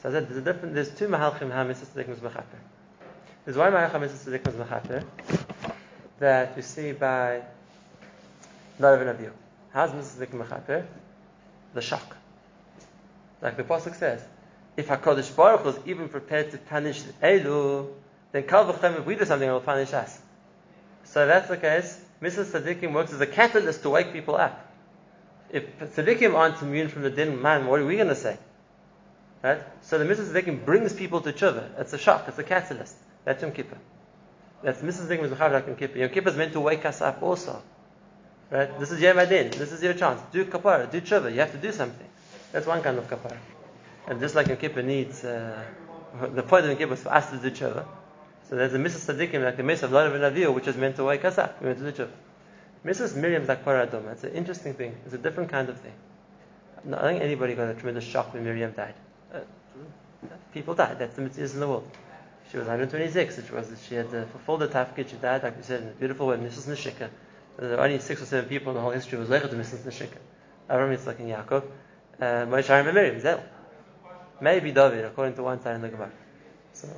So 0.02 0.08
I 0.08 0.12
said 0.12 0.28
there's 0.28 0.38
a 0.38 0.42
different. 0.42 0.74
There's 0.74 0.90
two 0.90 1.08
mahalchim 1.08 1.50
hamitzvah 1.50 2.04
tzedekah 2.04 2.16
mechaper. 2.20 2.58
There's 3.44 3.58
one 3.58 3.72
mahalchim 3.72 3.90
hamitzvah 3.90 4.38
tzedekah 4.38 4.64
mechaper 4.64 5.04
that 6.18 6.56
you 6.56 6.62
see 6.62 6.92
by 6.92 7.42
Nadav 8.80 9.08
and 9.08 9.18
Avihu. 9.18 9.32
How's 9.72 9.90
tzedekah 9.90 10.46
mechaper? 10.46 10.86
The 11.74 11.82
shock. 11.82 12.16
Like 13.40 13.56
the 13.56 13.64
pasuk 13.64 13.94
says, 13.94 14.24
if 14.76 14.88
Hakadosh 14.88 15.34
Baruch 15.34 15.64
was 15.64 15.78
even 15.86 16.08
prepared 16.08 16.50
to 16.52 16.58
punish 16.58 17.02
Elu, 17.22 17.88
then 18.32 18.44
Kal 18.44 18.68
if 18.70 19.06
we 19.06 19.14
do 19.14 19.24
something, 19.24 19.48
it 19.48 19.52
will 19.52 19.60
punish 19.60 19.92
us. 19.92 20.20
So 21.04 21.26
that's 21.26 21.48
the 21.48 21.56
case. 21.56 22.00
Misas 22.20 22.50
Tzaddikim 22.50 22.92
works 22.92 23.12
as 23.12 23.20
a 23.20 23.26
catalyst 23.26 23.82
to 23.82 23.90
wake 23.90 24.12
people 24.12 24.36
up. 24.36 24.72
If 25.50 25.78
Tzaddikim 25.78 26.34
aren't 26.34 26.60
immune 26.60 26.88
from 26.88 27.02
the 27.02 27.10
din, 27.10 27.40
man, 27.40 27.66
what 27.66 27.80
are 27.80 27.86
we 27.86 27.96
going 27.96 28.08
to 28.08 28.14
say? 28.14 28.36
Right? 29.42 29.62
So 29.82 29.98
the 29.98 30.04
Misas 30.04 30.32
Tzaddikim 30.32 30.64
brings 30.64 30.92
people 30.92 31.20
to 31.22 31.32
tshuva. 31.32 31.80
It's 31.80 31.92
a 31.92 31.98
shock. 31.98 32.24
It's 32.28 32.38
a 32.38 32.44
catalyst. 32.44 32.96
That's 33.24 33.42
Yom 33.42 33.52
Kippur. 33.52 33.78
That's 34.62 34.82
Misas 34.82 35.06
Tzaddikim 35.06 35.24
is 35.24 35.30
Mechav 35.30 35.66
Yom 35.66 35.76
Kippur. 35.76 35.98
Yom 35.98 36.08
Kippur 36.10 36.30
is 36.30 36.36
meant 36.36 36.52
to 36.52 36.60
wake 36.60 36.84
us 36.84 37.00
up 37.00 37.22
also. 37.22 37.62
Right? 38.50 38.78
This 38.80 38.90
is 38.90 39.00
Yom 39.00 39.18
Adin. 39.18 39.50
This 39.50 39.72
is 39.72 39.82
your 39.82 39.94
chance. 39.94 40.20
Do 40.32 40.44
kapara. 40.46 40.90
Do 40.90 41.00
tshuva. 41.00 41.32
You 41.32 41.40
have 41.40 41.52
to 41.52 41.58
do 41.58 41.70
something. 41.70 42.06
That's 42.50 42.66
one 42.66 42.82
kind 42.82 42.98
of 42.98 43.08
kapara. 43.08 43.36
And 44.08 44.18
just 44.20 44.34
like 44.34 44.48
Yom 44.48 44.56
Kippur 44.56 44.82
needs, 44.82 45.24
uh, 45.24 45.62
the 46.34 46.42
point 46.42 46.64
of 46.64 46.70
Yom 46.70 46.78
Kippur 46.78 46.94
is 46.94 47.02
for 47.02 47.10
us 47.10 47.30
to 47.30 47.36
do 47.38 47.50
tshuva. 47.50 47.86
So 48.48 48.56
there's 48.56 48.74
a 48.74 48.78
Misas 48.78 49.06
Tzaddikim, 49.06 49.44
like 49.44 49.56
the 49.56 49.62
Mrs. 49.62 49.84
of 49.84 49.92
Lord 49.92 50.12
of 50.12 50.20
Naviyu, 50.20 50.52
which 50.52 50.66
is 50.66 50.76
meant 50.76 50.96
to 50.96 51.04
wake 51.04 51.24
us 51.24 51.38
up. 51.38 51.60
We're 51.60 51.68
meant 51.68 51.78
to 51.80 51.92
do 51.92 52.04
tshuva. 52.04 52.10
Mrs. 52.84 53.16
Miriam 53.16 53.42
is 53.42 53.48
like 53.48 53.64
paradoma. 53.64 54.12
It's 54.12 54.24
an 54.24 54.32
interesting 54.32 54.74
thing. 54.74 54.96
It's 55.04 55.14
a 55.14 55.18
different 55.18 55.50
kind 55.50 55.68
of 55.68 55.78
thing. 55.80 55.92
I 56.86 56.90
don't 56.90 57.02
think 57.02 57.22
anybody 57.22 57.54
got 57.54 57.68
a 57.68 57.74
tremendous 57.74 58.04
shock 58.04 58.32
when 58.32 58.44
Miriam 58.44 58.72
died. 58.72 58.94
Uh, 59.32 59.40
people 60.54 60.74
died. 60.74 60.98
That's 60.98 61.14
the 61.16 61.22
mitzvahs 61.22 61.54
in 61.54 61.60
the 61.60 61.68
world. 61.68 61.90
She 62.50 62.56
was 62.56 62.66
126. 62.66 63.36
Which 63.36 63.50
was 63.50 63.70
she 63.88 63.94
had 63.94 64.06
uh, 64.06 64.24
fulfilled 64.26 64.60
the 64.60 64.68
tafkid. 64.68 65.08
She 65.10 65.16
died, 65.16 65.42
like 65.42 65.56
we 65.56 65.62
said, 65.62 65.82
in 65.82 65.88
a 65.88 65.92
beautiful 65.92 66.26
way. 66.26 66.36
Mrs. 66.36 66.68
Nishika. 66.68 67.10
There 67.58 67.70
were 67.70 67.80
only 67.82 67.98
six 67.98 68.22
or 68.22 68.26
seven 68.26 68.48
people 68.48 68.70
in 68.70 68.76
the 68.76 68.80
whole 68.80 68.92
history 68.92 69.18
who 69.18 69.24
was 69.26 69.28
lechet 69.28 69.50
to 69.50 69.56
Mrs. 69.56 69.80
Nishika. 69.80 70.18
Avram 70.70 70.96
Yitzchak 70.96 71.18
and 71.18 71.28
Yaakov. 71.30 71.64
Uh, 72.20 72.24
Moshe 72.46 72.70
and 72.70 72.94
Miriam. 72.94 73.20
Zell. 73.20 73.42
Maybe 74.40 74.70
David, 74.70 75.04
according 75.04 75.34
to 75.34 75.42
one 75.42 75.60
side 75.60 75.76
in 75.76 75.82
the 75.82 75.88
Gemara. 75.88 76.12
So 76.72 76.88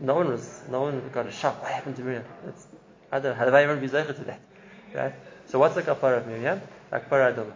no 0.00 0.14
one 0.14 0.28
was, 0.28 0.62
no 0.70 0.82
one 0.82 1.10
got 1.12 1.26
a 1.26 1.32
shock. 1.32 1.62
What 1.62 1.70
happened 1.70 1.96
to 1.96 2.02
Miriam? 2.02 2.24
That's, 2.44 2.66
I 3.12 3.18
don't 3.18 3.32
know. 3.32 3.34
How 3.34 3.44
did 3.44 3.54
I 3.54 3.64
even 3.64 3.80
be 3.80 3.88
lechet 3.88 4.16
to 4.16 4.24
that? 4.24 4.40
Right? 4.94 5.12
So 5.46 5.58
what's 5.58 5.74
the 5.74 5.82
kapara 5.82 6.18
of 6.18 6.26
Miriam? 6.26 6.60
Like 6.90 7.10
paradoma. 7.10 7.52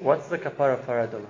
What's 0.00 0.26
the 0.28 0.38
kapara 0.38 0.74
of 0.74 0.86
paradoma? 0.86 1.26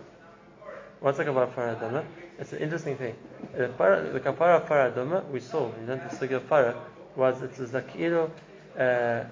What's 1.00 1.18
the 1.18 1.24
kapara 1.24 1.44
of 1.44 1.54
paradoma? 1.54 2.04
It's 2.38 2.52
an 2.52 2.58
interesting 2.58 2.96
thing. 2.96 3.14
The, 3.56 3.68
para, 3.68 4.10
the 4.12 4.20
kapara 4.20 4.56
of 4.56 4.68
paradoma 4.68 5.28
we 5.30 5.40
saw 5.40 5.72
in 5.74 5.86
the 5.86 5.96
Sugi 5.96 6.32
of 6.32 6.48
para 6.48 6.74
was 7.14 7.40
it 7.42 7.56
was 7.58 7.72
like 7.72 7.94
you 7.96 8.10
know, 8.10 8.30
uh, 8.76 9.24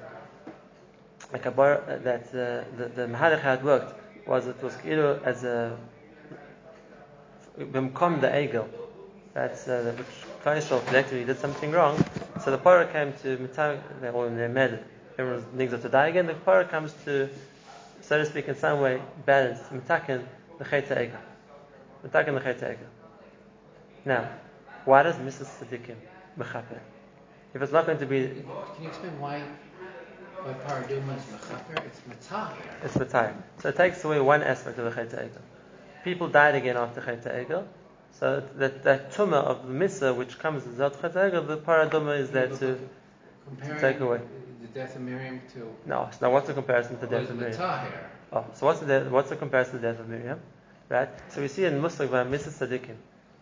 a 1.33 1.39
kapara 1.39 2.03
that 2.05 2.29
uh, 2.29 2.65
the 2.77 2.89
the 2.89 3.07
Mahalach 3.09 3.41
had 3.41 3.65
worked 3.65 3.99
was 4.27 4.47
it 4.47 4.63
was 4.63 4.77
know, 4.85 5.19
as 5.25 5.43
a 5.45 5.77
bimkom 7.59 8.21
the 8.21 8.29
egel. 8.29 8.69
That's 9.35 9.67
uh, 9.67 9.95
which 9.97 10.07
Klal 10.45 10.59
Yisrael 10.59 10.87
collectively 10.87 11.25
did 11.25 11.39
something 11.39 11.71
wrong. 11.71 12.05
So 12.45 12.51
the 12.51 12.59
para 12.59 12.87
came 12.87 13.15
to 13.23 13.39
Mitzvah, 13.39 13.83
they're 14.01 14.13
all 14.13 14.25
in 14.25 14.37
their 14.37 14.49
med. 14.49 14.85
Everyone's 15.19 15.45
niggas 15.57 15.83
to 15.83 15.89
die 15.89 16.09
again. 16.09 16.27
The 16.27 16.35
para 16.35 16.67
comes 16.67 16.93
to, 17.05 17.31
so 18.03 18.19
to 18.19 18.27
speak, 18.27 18.49
in 18.49 18.57
some 18.57 18.81
way, 18.81 19.01
balance, 19.25 19.61
mitaken 19.73 20.25
the 20.59 20.65
chayta 20.65 20.97
egel. 20.99 21.19
Mitaken 22.05 22.35
the 22.35 22.41
chayta 22.41 22.77
egel. 22.77 22.92
Now, 24.05 24.29
why 24.85 25.03
does 25.03 25.17
Misas 25.17 25.49
Tzaddikim 25.59 25.97
mechaper? 26.39 26.79
If 27.55 27.63
it's 27.63 27.73
not 27.73 27.87
going 27.87 27.99
to 27.99 28.07
be, 28.07 28.27
Can 28.29 28.83
you 28.83 28.89
explain 28.89 29.21
why, 29.21 29.43
why 30.43 30.53
paraduma 30.55 31.17
is 31.17 31.23
mechaper? 31.25 31.85
It's 31.87 32.01
metaher. 32.09 32.55
it's 32.83 32.95
mitaken. 32.97 33.43
So 33.59 33.69
it 33.69 33.77
takes 33.77 34.03
away 34.05 34.21
one 34.21 34.43
aspect 34.43 34.79
of 34.79 34.85
the 34.93 35.01
chayta 35.01 35.23
egel. 35.29 35.41
People 36.05 36.29
died 36.29 36.55
again 36.57 36.77
after 36.77 37.01
chayta 37.01 37.47
egel. 37.47 37.65
So 38.19 38.43
that, 38.57 38.83
that 38.85 39.13
tumah 39.13 39.35
of 39.45 39.67
the 39.67 39.73
mitzvah 39.73 40.15
which 40.15 40.39
comes 40.39 40.67
as 40.67 40.75
Zot 40.75 40.97
chayta 40.97 41.31
egel, 41.31 41.47
the 41.47 41.59
paraduma 41.59 42.19
is 42.19 42.31
there 42.31 42.49
to, 42.49 42.79
Comparing 43.47 43.81
take 43.81 44.01
away. 44.01 44.21
the 44.63 44.69
death 44.69 44.97
of 44.97 45.03
Miriam 45.03 45.41
to 45.53 45.75
no, 45.85 46.09
so 46.13 46.19
now 46.27 46.33
what's 46.33 46.47
the 46.47 46.55
comparison 46.55 46.99
to 46.99 47.07
the 47.07 47.19
death 47.19 47.29
of 47.31 47.37
Miriam? 47.37 47.57
metaher. 47.59 47.93
Oh, 48.33 48.47
so 48.55 48.67
what's 48.67 48.81
the 48.81 49.01
what's 49.11 49.29
the 49.31 49.37
comparison 49.37 49.75
to 49.75 49.79
the 49.81 49.89
death 49.93 50.01
of 50.01 50.09
Miriam? 50.09 50.41
Right? 50.89 51.09
So 51.33 51.41
we 51.41 51.49
see 51.49 51.65
in 51.65 51.81
Muslim 51.81 52.09
by 52.09 52.25
Misas 52.25 52.59
Tzaddikim 52.59 52.95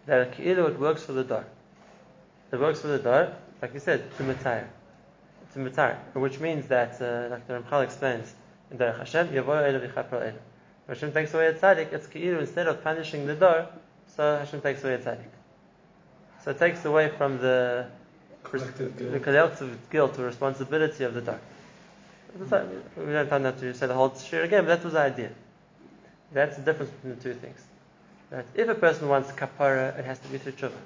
that 0.06 0.36
Ki'ilu 0.36 0.70
it 0.70 0.78
works 0.78 1.02
for 1.02 1.12
the 1.12 1.24
dar. 1.24 1.44
It 2.52 2.58
works 2.58 2.80
for 2.80 2.88
the 2.88 2.98
dar, 2.98 3.32
like 3.62 3.74
you 3.74 3.80
said, 3.80 4.04
to 4.16 4.22
Matayr. 4.22 4.66
To 5.54 5.58
Matayr. 5.58 5.96
Which 6.14 6.40
means 6.40 6.66
that, 6.68 7.00
uh, 7.00 7.28
like 7.30 7.46
the 7.46 7.54
Ramchal 7.54 7.84
explains 7.84 8.32
in 8.70 8.78
Derech 8.78 8.98
Hashem, 8.98 9.28
Yavo 9.28 9.46
Elu 9.46 9.92
V'chapra 9.92 10.32
Elu. 10.32 10.38
Hashem 10.88 11.12
takes 11.12 11.32
away 11.34 11.46
a 11.46 11.54
tzaddik, 11.54 11.92
it's 11.92 12.06
Ki'ilu, 12.06 12.40
instead 12.40 12.66
of 12.66 12.82
punishing 12.82 13.26
the 13.26 13.34
dar, 13.34 13.68
so 14.16 14.38
Hashem 14.38 14.60
takes 14.60 14.82
away 14.82 14.94
a 14.94 14.98
tzaddik. 14.98 15.30
So 16.44 16.50
it 16.50 16.58
takes 16.58 16.84
away 16.84 17.10
from 17.10 17.38
the 17.38 17.86
Collective 18.42 18.96
the 18.96 19.04
guilt. 19.04 19.22
collective 19.22 19.90
guilt 19.90 20.18
or 20.18 20.24
responsibility 20.24 21.04
of 21.04 21.14
the 21.14 21.20
dark. 21.20 21.40
We 22.38 22.46
don't 22.48 23.14
have 23.14 23.28
time 23.28 23.42
to 23.42 23.74
say 23.74 23.86
the 23.86 23.94
whole 23.94 24.14
share 24.14 24.44
again, 24.44 24.64
but 24.64 24.76
that 24.76 24.84
was 24.84 24.94
the 24.94 25.00
idea. 25.00 25.30
That's 26.32 26.56
the 26.56 26.62
difference 26.62 26.90
between 26.92 27.16
the 27.16 27.22
two 27.22 27.34
things. 27.34 27.60
That 28.30 28.46
if 28.54 28.68
a 28.68 28.74
person 28.74 29.08
wants 29.08 29.32
kapara, 29.32 29.98
it 29.98 30.04
has 30.04 30.18
to 30.20 30.28
be 30.28 30.38
through 30.38 30.52
tshuva. 30.52 30.78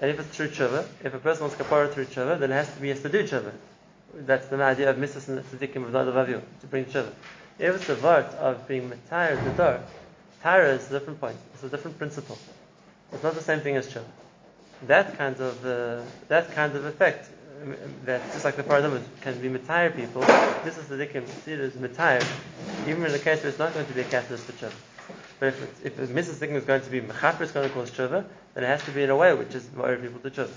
And 0.00 0.10
if 0.12 0.20
it's 0.20 0.28
through 0.28 0.48
tshuva, 0.48 0.86
if 1.02 1.12
a 1.12 1.18
person 1.18 1.42
wants 1.42 1.56
kapara 1.56 1.92
through 1.92 2.06
tshuva, 2.06 2.38
then 2.38 2.52
it 2.52 2.54
has 2.54 2.72
to 2.72 2.80
be 2.80 2.88
has 2.90 3.02
to 3.02 3.08
do 3.08 3.24
tshuva. 3.24 3.52
That's 4.14 4.46
the 4.46 4.62
idea 4.62 4.90
of 4.90 4.96
Mrs. 4.96 5.28
and 5.28 5.44
Tzaddikim 5.44 5.84
of 5.84 5.90
Nadav 5.90 6.40
to 6.60 6.66
bring 6.68 6.84
tshuva. 6.84 7.10
If 7.58 7.74
it's 7.74 7.86
the 7.88 7.96
vart 7.96 8.32
of 8.34 8.68
being 8.68 8.90
matayr 8.90 9.42
the 9.42 9.50
dar, 9.50 9.80
tara 10.40 10.74
is 10.74 10.88
a 10.90 10.98
different 10.98 11.20
point. 11.20 11.36
It's 11.54 11.64
a 11.64 11.68
different 11.68 11.98
principle. 11.98 12.38
It's 13.12 13.24
not 13.24 13.34
the 13.34 13.42
same 13.42 13.60
thing 13.60 13.74
as 13.76 13.88
tshuva. 13.88 14.04
That 14.86 15.18
kind 15.18 15.34
of 15.40 15.66
uh, 15.66 16.02
that 16.28 16.52
kind 16.52 16.76
of 16.76 16.84
effect, 16.84 17.28
um, 17.60 17.74
that 18.04 18.22
just 18.32 18.44
like 18.44 18.54
the 18.54 18.62
paradigm 18.62 19.02
can 19.20 19.40
be 19.40 19.48
matayr 19.48 19.96
people, 19.96 20.22
this 20.62 20.78
is 20.78 20.86
the 20.86 20.94
dikkim 20.94 21.26
see 21.44 21.54
it 21.54 21.58
as 21.58 21.72
matayr, 21.72 22.24
even 22.86 23.04
in 23.04 23.10
the 23.10 23.18
case 23.18 23.40
where 23.42 23.48
it's 23.48 23.58
not 23.58 23.74
going 23.74 23.86
to 23.86 23.92
be 23.94 24.02
a 24.02 24.04
catalyst 24.04 24.44
for 24.44 24.52
tshuva. 24.52 24.72
But 25.40 25.48
if, 25.48 25.62
it's, 25.62 25.98
if 25.98 25.98
a. 25.98 26.12
Dikkim 26.12 26.54
is 26.54 26.64
going 26.64 26.82
to 26.82 26.90
be 26.90 27.00
mechaper, 27.00 27.42
it's 27.42 27.52
going 27.52 27.68
to 27.68 27.74
cause 27.74 27.90
tshuva, 27.90 28.24
then 28.54 28.64
it 28.64 28.66
has 28.66 28.82
to 28.84 28.90
be 28.90 29.02
in 29.02 29.10
a 29.10 29.16
way 29.16 29.34
which 29.34 29.54
is 29.54 29.68
more 29.74 29.94
people 29.96 30.20
to 30.20 30.30
tshuva. 30.30 30.50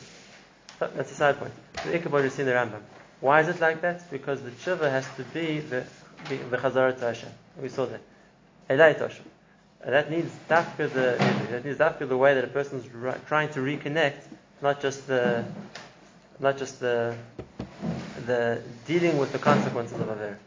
So 0.79 0.89
that's 0.95 1.11
a 1.11 1.15
side 1.15 1.37
point. 1.37 1.53
The 1.83 1.95
Ichabod 1.95 2.25
is 2.25 2.39
in 2.39 2.47
the 2.47 2.53
Rambam. 2.53 2.81
Why 3.19 3.41
is 3.41 3.47
it 3.47 3.61
like 3.61 3.81
that? 3.81 4.09
Because 4.09 4.41
the 4.41 4.49
tshuva 4.49 4.89
has 4.89 5.05
to 5.17 5.23
be 5.25 5.59
the 5.59 5.85
the, 6.27 6.57
chazara 6.57 6.97
to 6.97 7.05
Hashem. 7.05 7.29
We 7.61 7.69
saw 7.69 7.85
that. 7.85 8.01
Elai 8.69 8.97
to 8.97 9.07
Hashem. 9.07 9.25
That 9.85 10.11
needs 10.11 10.31
dafka 10.49 10.91
the 10.93 11.15
that 11.51 11.65
needs 11.65 11.79
dafka 11.79 12.07
the 12.07 12.17
way 12.17 12.35
that 12.35 12.43
a 12.43 12.47
person 12.47 12.79
is 12.79 12.85
trying 13.27 13.49
to 13.49 13.59
reconnect, 13.59 14.21
not 14.61 14.81
just 14.81 15.07
the 15.07 15.43
not 16.39 16.57
just 16.57 16.79
the 16.79 17.15
the 18.25 18.61
dealing 18.85 19.17
with 19.17 19.31
the 19.31 19.39
consequences 19.39 19.99
of 19.99 20.09
Aver. 20.09 20.37